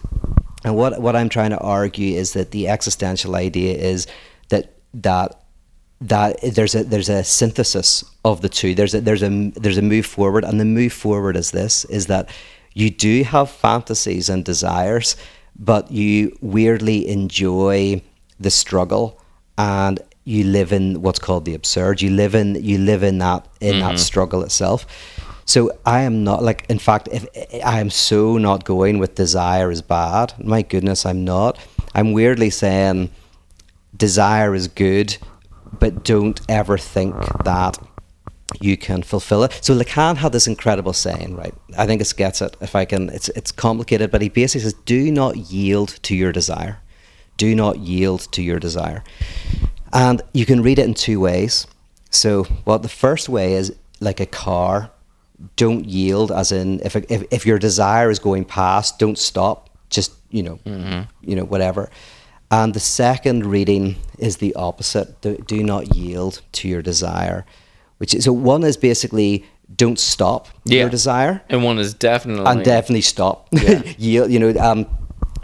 [0.64, 4.06] And what what I'm trying to argue is that the existential idea is
[4.48, 5.40] that that
[6.00, 8.74] that there's a there's a synthesis of the two.
[8.74, 12.06] There's a there's a there's a move forward, and the move forward is this: is
[12.06, 12.28] that
[12.74, 15.16] you do have fantasies and desires,
[15.58, 18.02] but you weirdly enjoy
[18.38, 19.20] the struggle,
[19.56, 22.00] and you live in what's called the absurd.
[22.00, 23.96] You live in you live in that in that mm-hmm.
[23.96, 24.86] struggle itself.
[25.46, 26.66] So I am not like.
[26.68, 27.26] In fact, if
[27.64, 30.34] I am so not going with desire is bad.
[30.38, 31.58] My goodness, I'm not.
[31.94, 33.10] I'm weirdly saying
[33.96, 35.16] desire is good,
[35.78, 37.14] but don't ever think
[37.44, 37.78] that
[38.60, 39.58] you can fulfill it.
[39.62, 41.54] So Lacan had this incredible saying, right?
[41.76, 42.56] I think it gets it.
[42.60, 46.32] If I can, it's it's complicated, but he basically says, "Do not yield to your
[46.32, 46.78] desire.
[47.36, 49.04] Do not yield to your desire."
[49.92, 51.66] And you can read it in two ways.
[52.10, 54.90] So, well, the first way is like a car.
[55.56, 59.68] Don't yield, as in if if if your desire is going past, don't stop.
[59.90, 61.02] Just you know, mm-hmm.
[61.22, 61.90] you know, whatever.
[62.50, 65.20] And the second reading is the opposite.
[65.20, 67.44] Do, do not yield to your desire.
[67.98, 69.44] Which is, so one is basically
[69.76, 70.80] don't stop Yeah.
[70.80, 73.48] your desire And one is definitely and definitely stop.
[73.52, 73.82] Yeah.
[73.98, 74.86] yield, you know, um,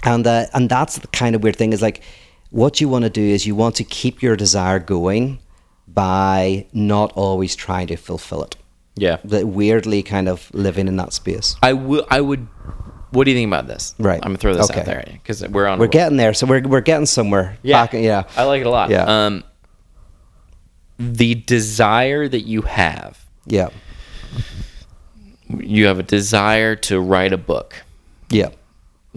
[0.02, 2.00] and uh, and that's the kind of weird thing is like
[2.50, 5.40] what you want to do is you want to keep your desire going
[5.88, 8.57] by not always trying to fulfill it.
[8.96, 9.18] yeah.
[9.24, 11.57] That weirdly kind of living in that space.
[11.62, 12.05] I would.
[12.11, 12.46] I would.
[13.15, 13.95] What do you think about this?
[13.99, 14.21] Right.
[14.23, 14.81] I'm gonna throw this Okay.
[14.81, 15.79] out there because we're on.
[15.79, 17.57] We're getting there, so we're we're getting somewhere.
[17.62, 17.85] Yeah.
[17.85, 18.25] Back, yeah.
[18.37, 18.91] I like it a lot.
[18.91, 19.05] Yeah.
[19.27, 19.45] Um,
[20.99, 23.69] the desire that you have, Yeah.
[25.59, 27.83] you have a desire to write a book.
[28.31, 28.49] Yeah.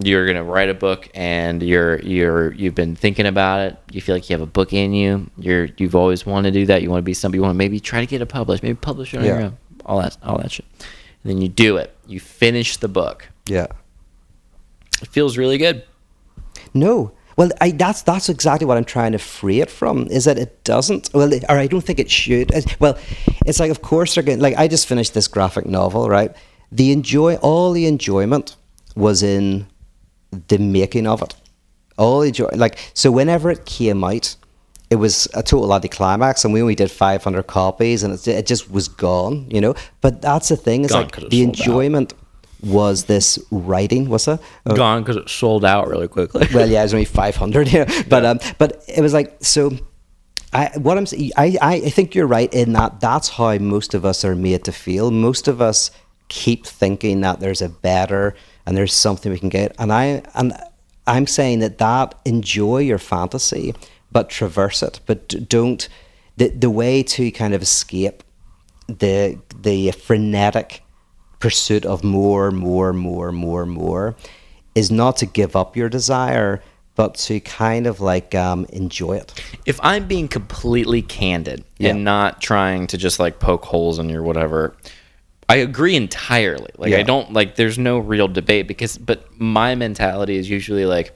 [0.00, 3.76] You're gonna write a book, and you're you're you've been thinking about it.
[3.90, 5.28] You feel like you have a book in you.
[5.38, 6.82] You're you've always wanted to do that.
[6.82, 7.38] You want to be somebody.
[7.38, 8.62] You want to maybe try to get it published.
[8.62, 9.46] Maybe publish it on your Yeah.
[9.46, 9.56] own.
[9.84, 10.66] All that all that shit.
[11.24, 11.96] And then you do it.
[12.06, 13.28] You finish the book.
[13.46, 13.66] Yeah.
[15.02, 15.84] It feels really good.
[16.74, 17.12] No.
[17.36, 20.06] Well, I, that's that's exactly what I'm trying to free it from.
[20.08, 21.10] Is that it doesn't?
[21.14, 22.50] Well, or I don't think it should.
[22.52, 22.98] It- Well,
[23.46, 24.40] it's like, of course, they're going.
[24.40, 26.34] Like, I just finished this graphic novel, right?
[26.72, 28.56] The enjoy, all the enjoyment
[28.96, 29.66] was in
[30.48, 31.34] the making of it.
[31.96, 34.34] All the joy, like, so whenever it came out,
[34.90, 38.70] it was a total anticlimax, and we only did 500 copies, and it, it just
[38.70, 39.74] was gone, you know.
[40.00, 40.84] But that's the thing.
[40.84, 42.12] Is Gone like the enjoyment.
[42.14, 42.18] out.
[42.62, 44.08] Was this writing.
[44.08, 44.40] What's that?
[44.66, 46.46] Oh, Gone because it sold out really quickly.
[46.54, 48.02] well, yeah, it was only 500, yeah.
[48.08, 49.72] But um, but it was like so.
[50.52, 54.04] I what I'm saying, I I think you're right in that that's how most of
[54.04, 55.10] us are made to feel.
[55.10, 55.90] Most of us
[56.28, 58.34] keep thinking that there's a better
[58.66, 60.54] and there's something we can get, and I and
[61.06, 63.74] I'm saying that that enjoy your fantasy,
[64.10, 65.86] but traverse it, but don't
[66.38, 68.22] the the way to kind of escape
[68.86, 70.82] the the frenetic
[71.40, 74.16] pursuit of more, more, more, more, more
[74.74, 76.62] is not to give up your desire,
[76.94, 79.32] but to kind of like um, enjoy it.
[79.66, 81.90] if I'm being completely candid Yeah.
[81.90, 84.76] and not trying to just like poke holes in your whatever,
[85.48, 86.70] I agree entirely.
[86.76, 91.14] Like I don't like there's no real debate because but my mentality is usually like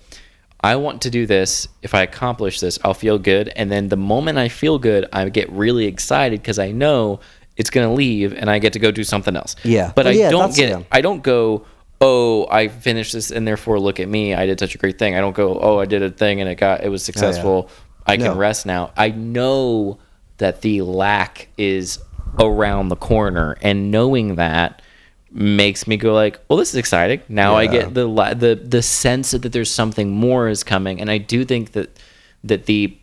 [0.64, 1.66] I want to do this.
[1.82, 5.28] If I accomplish this, I'll feel good and then the moment I feel good, I
[5.28, 7.20] get really excited because I know
[7.57, 9.57] it's going to leave and I get to go do something else.
[9.64, 9.92] Yeah.
[9.94, 10.82] But Well, I yeah, don't get yeah.
[10.90, 11.66] I don't go
[12.05, 14.34] oh, I finished this and therefore look at me.
[14.34, 15.14] I did such a great thing.
[15.14, 17.70] I don't go, oh, I did a thing and it got it was oh, successful.
[18.07, 18.34] I can No.
[18.36, 18.90] rest now.
[18.96, 19.98] I know
[20.38, 22.00] that the lack is
[22.40, 24.82] around the corner, and knowing that
[25.30, 27.20] makes me go like, well, this is exciting.
[27.28, 31.18] Now I get the the the sense that there's something more is coming, and I
[31.18, 31.96] do think that
[32.42, 32.98] that the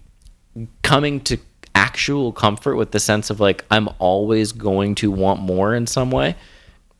[0.82, 1.38] coming to
[1.80, 6.12] actual comfort with the sense of like I'm always going to want more in some
[6.12, 6.36] way.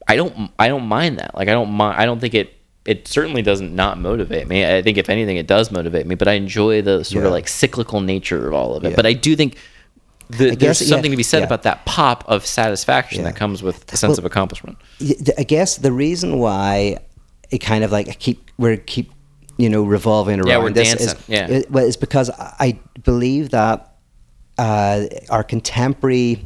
[0.08, 1.36] I don't I don't mind that.
[1.36, 2.54] Like I don't mind I don't think it
[2.86, 4.66] it certainly doesn't not motivate me.
[4.66, 7.28] I think if anything it does motivate me, but I enjoy the sort Yeah.
[7.28, 8.92] of like cyclical nature of all of it.
[8.92, 8.96] Yeah.
[8.96, 9.58] But I do think
[10.30, 11.46] the, guess, there's yeah, something to be said yeah.
[11.48, 13.32] about that pop of satisfaction Yeah.
[13.32, 14.78] that comes with the sense Well, of accomplishment.
[15.38, 17.00] I guess the reason why
[17.52, 19.12] it kind of like I keep we're keep
[19.58, 21.48] you know revolving around Yeah, we're this dancing, is yeah.
[21.50, 23.89] it- well, it's because I I believe that
[24.60, 26.46] uh, our contemporary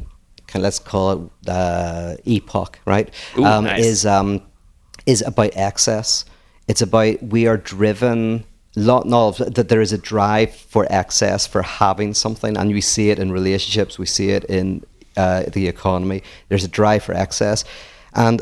[0.54, 3.84] let's call it uh, epoch right Ooh, um, nice.
[3.84, 4.40] is um,
[5.06, 6.24] is about excess.
[6.68, 8.44] It's about we are driven.
[8.76, 12.80] Lot not of- that there is a drive for excess for having something, and we
[12.80, 13.98] see it in relationships.
[13.98, 14.84] We see it in
[15.16, 16.22] uh, the economy.
[16.48, 17.64] There's a drive for excess,
[18.14, 18.40] and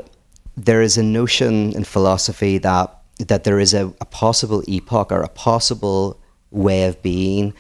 [0.57, 2.89] there is a notion in philosophy that
[3.29, 6.19] that there is a, a possible epoch or a possible
[6.51, 7.55] way of being,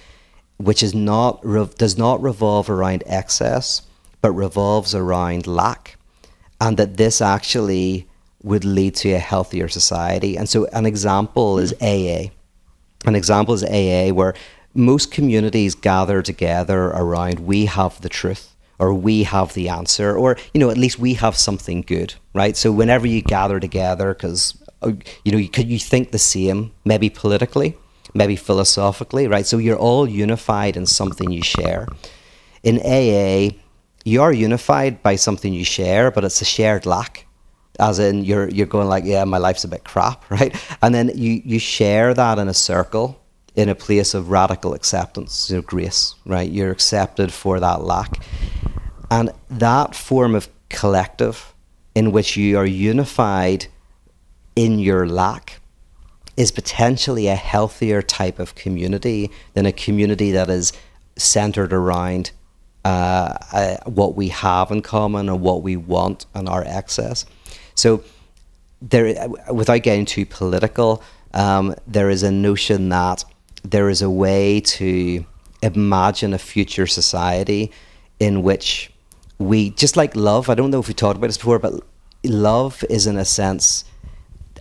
[0.64, 1.42] which is not
[1.76, 3.82] does not revolve around excess,
[4.20, 5.96] but revolves around lack,
[6.60, 8.06] and that this actually
[8.42, 10.36] would lead to a healthier society.
[10.36, 12.30] And so, an example is AA.
[13.04, 14.34] An example is AA, where
[14.74, 20.36] most communities gather together around we have the truth or we have the answer or
[20.54, 24.56] you know at least we have something good right so whenever you gather together because
[24.80, 24.92] uh,
[25.24, 27.76] you know you, you think the same maybe politically
[28.14, 31.86] maybe philosophically right so you're all unified in something you share
[32.62, 33.50] in aa
[34.04, 37.26] you are unified by something you share but it's a shared lack
[37.80, 41.10] as in you're you're going like yeah my life's a bit crap right and then
[41.14, 43.22] you you share that in a circle
[43.54, 46.50] in a place of radical acceptance, know, grace, right?
[46.50, 48.24] You're accepted for that lack.
[49.10, 51.54] And that form of collective
[51.94, 53.66] in which you are unified
[54.56, 55.60] in your lack
[56.36, 60.72] is potentially a healthier type of community than a community that is
[61.16, 62.30] centered around
[62.84, 67.24] uh, uh, what we have in common and what we want and our excess.
[67.74, 68.02] So,
[68.80, 71.02] there, without getting too political,
[71.34, 73.24] um, there is a notion that
[73.62, 75.24] there is a way to
[75.62, 77.70] imagine a future society
[78.18, 78.90] in which
[79.38, 80.48] we just like love.
[80.48, 81.74] I don't know if we talked about this before, but
[82.24, 83.84] love is in a sense,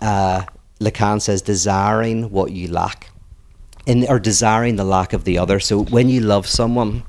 [0.02, 0.44] uh,
[0.82, 3.10] Lacan says, desiring what you lack,
[3.86, 5.60] in or desiring the lack of the other.
[5.60, 7.04] So when you love someone,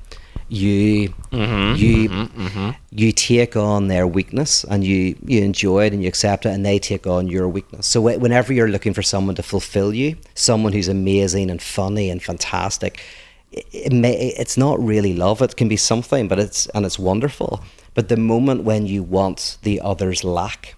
[0.52, 2.70] you mm-hmm, you mm-hmm, mm-hmm.
[2.90, 6.64] you take on their weakness and you you enjoy it and you accept it and
[6.66, 10.74] they take on your weakness so whenever you're looking for someone to fulfill you someone
[10.74, 13.02] who's amazing and funny and fantastic
[13.50, 16.98] it, it may, it's not really love it can be something but it's and it's
[16.98, 17.64] wonderful
[17.94, 20.74] but the moment when you want the other's lack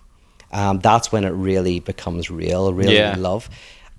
[0.55, 3.15] um, that's when it really becomes real really yeah.
[3.19, 3.51] love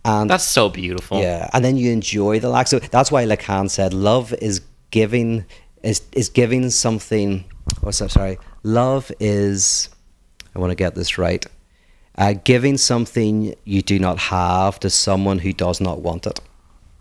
[0.03, 3.70] and that's so beautiful yeah and then you enjoy the lack so that's why lacan
[3.70, 5.45] said love is giving
[5.86, 7.45] is is giving something.
[7.82, 8.12] What's that?
[8.12, 9.89] Sorry, love is.
[10.56, 11.45] I want to get this right.
[12.18, 16.39] Uh, giving something you do not have to someone who does not want it.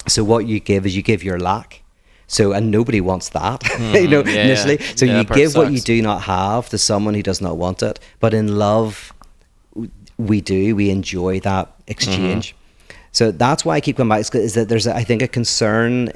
[0.09, 1.83] So what you give is you give your lack.
[2.27, 3.95] So and nobody wants that, mm-hmm.
[3.95, 4.79] you know, yeah, initially.
[4.97, 5.57] So yeah, you give sucks.
[5.57, 8.01] what you do not have to someone who does not want it.
[8.19, 9.13] But in love,
[10.19, 10.77] we do.
[10.77, 12.55] We enjoy that exchange.
[12.55, 12.97] Mm-hmm.
[13.13, 14.35] So that's why I keep coming back.
[14.35, 16.11] Is that there's, I think, a concern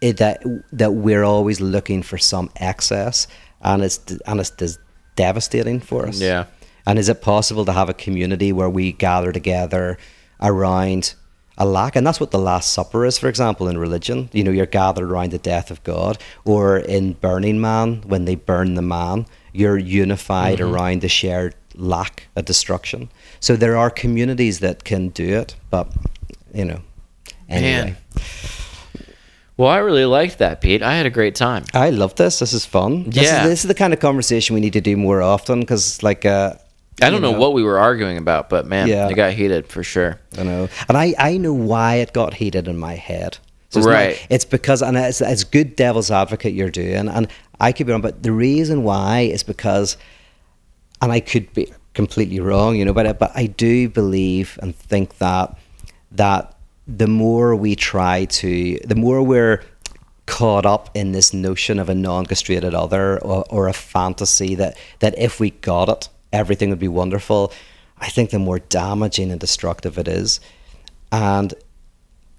[0.00, 0.42] that
[0.72, 3.26] that we're always looking for some excess,
[3.62, 4.78] and it's and it's
[5.16, 6.20] devastating for us.
[6.20, 6.46] Yeah.
[6.86, 9.98] And is it possible to have a community where we gather together
[10.40, 11.14] around
[11.58, 11.96] a lack?
[11.96, 14.30] And that's what the Last Supper is, for example, in religion.
[14.32, 18.36] You know, you're gathered around the death of God, or in Burning Man, when they
[18.36, 20.72] burn the man, you're unified mm-hmm.
[20.72, 23.10] around the shared lack of destruction.
[23.46, 25.86] So there are communities that can do it, but
[26.52, 26.80] you know,
[27.48, 27.94] anyway.
[27.94, 27.96] Man.
[29.56, 30.82] Well, I really liked that, Pete.
[30.82, 31.64] I had a great time.
[31.72, 32.40] I love this.
[32.40, 33.04] This is fun.
[33.04, 33.44] This yeah.
[33.44, 36.24] Is, this is the kind of conversation we need to do more often because, like,
[36.24, 36.54] uh,
[37.00, 39.08] I don't know, know, what we were arguing about, but man, yeah.
[39.08, 40.18] it got heated for sure.
[40.36, 40.68] I know.
[40.88, 43.38] And I, I know why it got heated in my head.
[43.68, 44.16] So it's right.
[44.22, 47.06] Not, it's because, and it's, it's good devil's advocate you're doing.
[47.08, 47.28] And
[47.60, 49.96] I could be wrong, but the reason why is because,
[51.00, 55.18] and I could be completely wrong, you know, but, but I do believe and think
[55.18, 55.58] that,
[56.12, 56.54] that
[56.86, 59.64] the more we try to, the more we're
[60.26, 65.16] caught up in this notion of a non-castrated other or, or a fantasy that that
[65.18, 67.52] if we got it, everything would be wonderful.
[67.98, 70.40] I think the more damaging and destructive it is,
[71.12, 71.54] and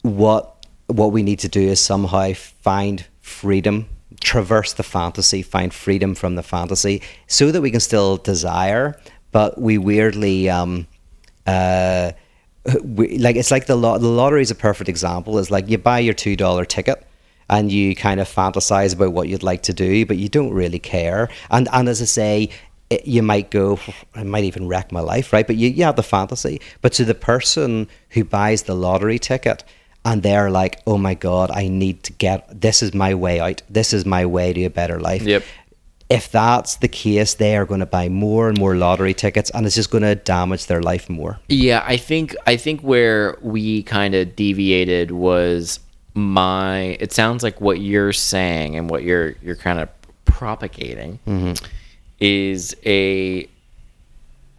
[0.01, 3.87] what what we need to do is somehow find freedom,
[4.19, 8.99] traverse the fantasy, find freedom from the fantasy, so that we can still desire,
[9.37, 10.49] but we weirdly.
[10.49, 10.87] Um,
[11.45, 12.11] uh,
[12.83, 15.37] we, like it's like the the lottery is a perfect example.
[15.37, 17.05] It's like you buy your two dollar ticket
[17.47, 20.79] and you kind of fantasize about what you'd like to do, but you don't really
[20.79, 21.29] care.
[21.51, 22.49] And and as I say,
[22.89, 23.79] it, you might go,
[24.15, 25.45] I might even wreck my life, right?
[25.45, 26.59] But you, you have the fantasy.
[26.81, 29.63] But to the person who buys the lottery ticket
[30.03, 33.61] and they're like, oh my God, I need to get, this is my way out.
[33.69, 35.21] This is my way to a better life.
[35.21, 35.43] Yep
[36.09, 39.65] if that's the case, they are going to buy more and more lottery tickets, and
[39.65, 41.39] it's just going to damage their life more.
[41.49, 45.79] Yeah, I think I think where we kind of deviated was
[46.13, 46.97] my.
[46.99, 49.89] It sounds like what you're saying and what you're you're kind of
[50.25, 51.53] propagating mm-hmm.
[52.19, 53.49] is a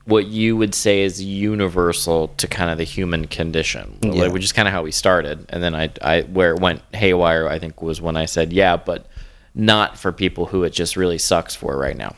[0.05, 4.28] what you would say is universal to kind of the human condition, yeah.
[4.28, 5.44] which is kind of how we started.
[5.51, 8.76] And then I, I where it went haywire, I think was when I said, yeah,
[8.76, 9.07] but
[9.55, 12.14] not for people who it just really sucks for right now.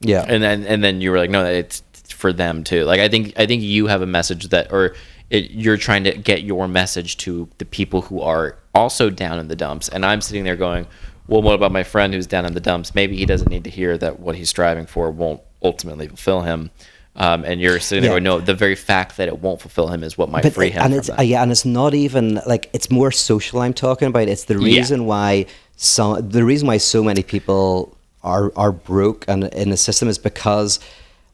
[0.00, 0.24] Yeah.
[0.26, 2.84] And then and then you were like, no, it's for them too.
[2.84, 4.94] Like I think I think you have a message that or
[5.30, 9.48] it, you're trying to get your message to the people who are also down in
[9.48, 9.88] the dumps.
[9.88, 10.86] And I'm sitting there going,
[11.28, 12.94] well, what about my friend who's down in the dumps?
[12.94, 16.70] Maybe he doesn't need to hear that what he's striving for won't ultimately fulfill him.
[17.14, 18.14] Um, and you're sitting there, Yeah.
[18.20, 20.70] going, no, the very fact that it won't fulfill him is what might but free
[20.70, 21.26] him and it's that.
[21.26, 23.60] yeah, and it's not even like it's more social.
[23.60, 24.28] I'm talking about.
[24.28, 24.78] It's the Yeah.
[24.78, 25.44] reason why
[25.76, 30.18] some the reason why so many people are are broke and in the system is
[30.18, 30.78] because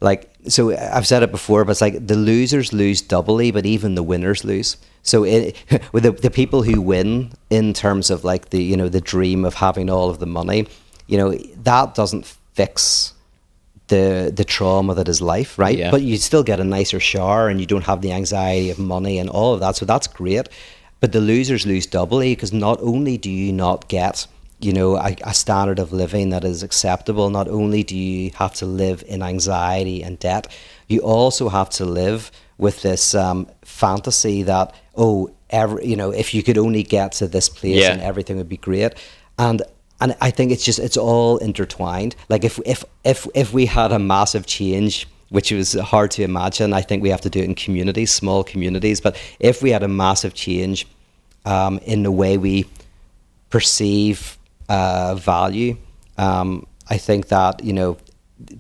[0.01, 3.95] like so I've said it before, but it's like the losers lose doubly, but even
[3.95, 4.77] the winners lose.
[5.03, 5.57] So it,
[5.93, 9.45] with the, the people who win in terms of like the you know the dream
[9.45, 10.67] of having all of the money,
[11.07, 13.15] you know that doesn't fix
[13.89, 15.77] the the trauma that is life, right?
[15.77, 15.91] Yeah.
[15.91, 19.19] But you still get a nicer shower and you don't have the anxiety of money
[19.19, 19.77] and all of that.
[19.77, 20.49] So that's great.
[21.01, 24.27] But the losers lose doubly because not only do you not get,
[24.61, 28.55] you know, a, a standard of living that is acceptable, not only do you have
[28.55, 30.49] to live in anxiety and debt,
[30.89, 36.35] you also have to live with this um, fantasy that oh, every you know, if
[36.35, 37.93] you could only get to this place Yeah.
[37.93, 38.95] and everything would be great,
[39.39, 39.63] and
[40.01, 42.17] and I think it's just it's all intertwined.
[42.29, 46.73] Like if if if if we had a massive change, which was hard to imagine,
[46.73, 49.01] I think we have to do it in communities, small communities.
[49.01, 50.87] But if we had a massive change
[51.45, 52.67] um, in the way we
[53.51, 55.77] perceive uh, value,
[56.17, 57.99] um, I think that you know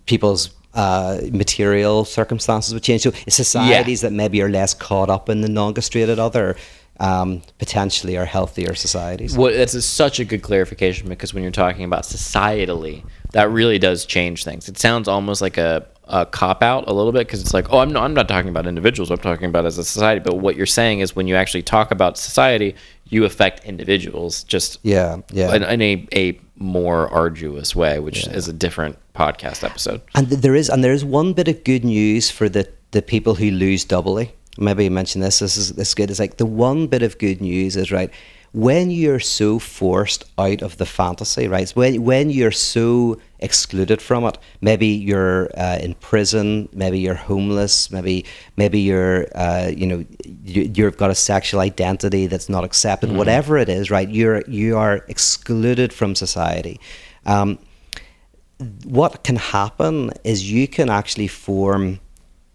[0.06, 3.02] people's uh, material circumstances would change.
[3.02, 6.56] So societies that maybe are less caught up in the non-castrated other
[7.00, 9.36] um, potentially are healthier societies.
[9.36, 13.78] Well, that's a, such a good clarification because when you're talking about societally, that really
[13.78, 14.68] does change things.
[14.68, 17.78] It sounds almost like a, a cop out a little bit because it's like, oh,
[17.78, 19.10] I'm not, I'm not talking about individuals.
[19.10, 20.20] I'm talking about as a society.
[20.20, 22.74] But what you're saying is when you actually talk about society,
[23.08, 25.54] you affect individuals just Yeah, yeah.
[25.54, 30.00] in, in a, a more arduous way, which is a different podcast episode.
[30.14, 33.34] And there is and there is one bit of good news for the, the people
[33.34, 34.32] who lose doubly.
[34.56, 35.38] Maybe you mentioned this.
[35.38, 36.10] This is this is good.
[36.10, 38.10] It's like the one bit of good news is right
[38.52, 41.70] when you're so forced out of the fantasy, right?
[41.70, 47.90] When when you're so excluded from it, maybe you're uh, in prison, maybe you're homeless,
[47.90, 48.24] maybe
[48.56, 50.04] maybe you're uh, you know
[50.44, 53.12] you, you've got a sexual identity that's not accepted.
[53.12, 54.08] Whatever it is, right?
[54.08, 56.80] You're you are excluded from society.
[57.26, 57.58] Um,
[58.84, 62.00] what can happen is you can actually form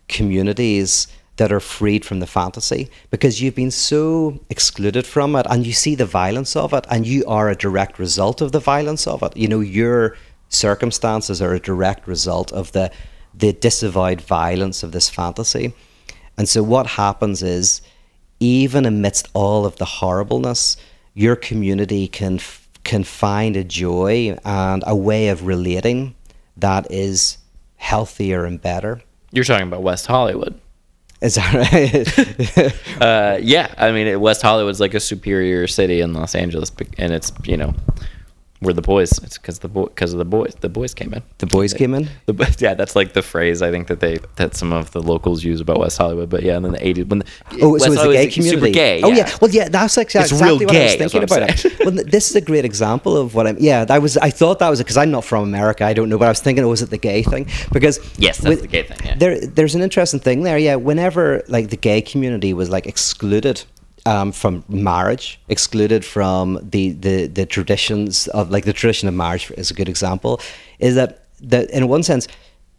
[0.10, 1.08] communities
[1.38, 5.74] that are freed from the fantasy because you've been so excluded from it and you
[5.74, 9.24] see the violence of it and you are a direct result of the violence of
[9.24, 10.16] it you know your
[10.54, 12.92] circumstances are a direct result of the
[13.34, 15.74] the disavowed violence of this fantasy
[16.38, 17.82] and so what happens is
[18.40, 20.78] even amidst all of the horribleness
[21.14, 26.14] your community can f- can find a joy and a way of relating
[26.58, 27.38] that is
[27.78, 29.02] healthier and better
[29.32, 30.60] You're talking about West Hollywood.
[31.22, 32.74] is that right?
[33.02, 37.32] Uh, yeah, I mean, West Hollywood's like a superior city in Los Angeles, and it's
[37.44, 37.74] you know,
[38.64, 39.12] we're the boys.
[39.20, 40.56] It's because the because of the boys.
[40.62, 41.22] The boys came in.
[41.38, 42.10] the boys came in.
[42.26, 45.44] The, yeah, that's like the phrase I think that they that some of the locals
[45.44, 46.30] use about West Hollywood.
[46.30, 47.26] But yeah, and then the '80s when the,
[47.62, 48.62] Oh, West so it's the Hollywood's gay community.
[48.62, 49.02] super gay.
[49.04, 49.30] Oh yeah.
[49.42, 49.70] Well, yeah.
[49.70, 51.66] That's exactly real what I was thinking about.
[51.80, 53.58] Well, this is a great example of what I'm.
[53.60, 54.18] Yeah, I was.
[54.18, 55.86] I thought that was because I'm not from America.
[55.86, 57.48] I don't know, but I was thinking, oh, was it the gay thing?
[57.72, 59.16] Because Yes, that's the gay thing, yeah.
[59.16, 60.58] There, there's an interesting thing there.
[60.58, 63.64] Yeah, whenever like the gay community was like excluded.
[64.06, 69.50] Um, from marriage, excluded from the, the, the traditions of like the tradition of marriage
[69.52, 70.42] is a good example,
[70.80, 72.28] is that that in one sense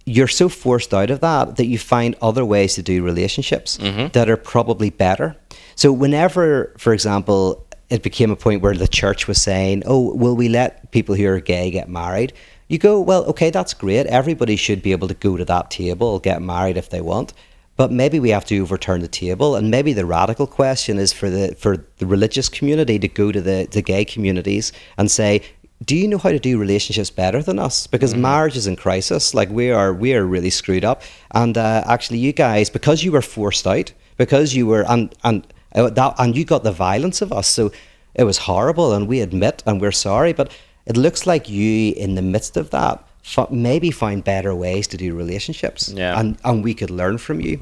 [0.05, 3.79] you're so forced out of that that you find other ways to do relationships
[4.13, 5.35] that are probably better.
[5.77, 10.37] So whenever, for example, it became a point where the church was saying, "Oh, will
[10.37, 12.33] we let people who are gay get married?"
[12.69, 14.07] You go, "Well, okay, that's great.
[14.07, 17.33] Everybody should be able to go to that table, get married if they want."
[17.77, 21.29] But maybe we have to overturn the table, and maybe the radical question is for
[21.29, 25.43] the for the religious community to go to the, the gay communities and say,
[25.85, 27.87] do you know how to do relationships better than us?
[27.87, 29.35] Because marriage is in crisis.
[29.35, 31.03] Like we are, we are really screwed up.
[31.33, 35.47] And uh, actually, you guys, because you were forced out, because you were, and and
[35.75, 37.49] uh, that, and you got the violence of us.
[37.49, 37.73] So
[38.15, 40.33] it was horrible, and we admit, and we're sorry.
[40.33, 40.53] But
[40.87, 44.97] it looks like you, in the midst of that, f- maybe find better ways to
[44.97, 45.93] do relationships.
[45.95, 46.19] Yeah.
[46.19, 47.61] And and we could learn from you.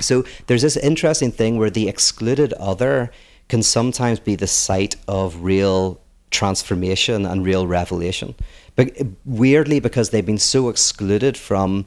[0.00, 3.10] So there's this interesting thing where the excluded other
[3.48, 6.00] can sometimes be the site of real
[6.30, 8.34] transformation and real revelation.
[8.76, 11.86] But eh, weirdly, because they've been so excluded from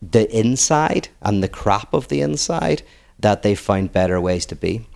[0.00, 2.82] the inside and the crap of the inside,
[3.18, 4.86] that they find better ways to be.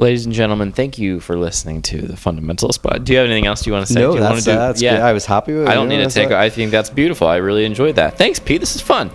[0.00, 3.04] Ladies and gentlemen, thank you for listening to the Fundamental Spot.
[3.04, 4.00] Do you have anything else you want to say?
[4.00, 4.94] No, do you that's- uh, that's good.
[4.98, 6.30] I was happy with it, I don't you know, need to take.
[6.30, 7.28] I think that's beautiful.
[7.28, 8.16] I really enjoyed that.
[8.16, 8.60] Thanks, Pete.
[8.60, 9.10] This is fun.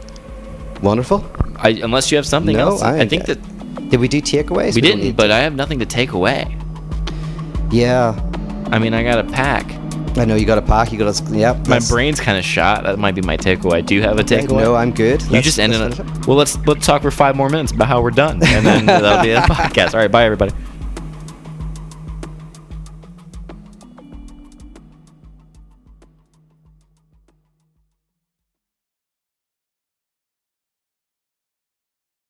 [0.83, 1.25] Wonderful.
[1.55, 4.75] I, unless you have something No, else, I- I, think that Did we do takeaways?
[4.75, 5.15] we don't didn't.
[5.17, 6.55] But I have nothing to take away.
[7.71, 8.13] yeah,
[8.71, 9.65] I mean, I got a pack.
[10.17, 10.91] I know you got a pack.
[10.93, 11.61] You got a yeah.
[11.67, 12.83] My brain's kind of shot.
[12.83, 13.83] That might be my takeaway.
[13.85, 14.61] Do you have a takeaway?
[14.61, 15.21] No, I'm good.
[15.23, 16.27] You Let's- just ended it.
[16.27, 19.23] Well, let's let's talk for five more minutes about how we're done, and then that'll
[19.23, 19.93] be a podcast.
[19.93, 20.53] All right, bye everybody.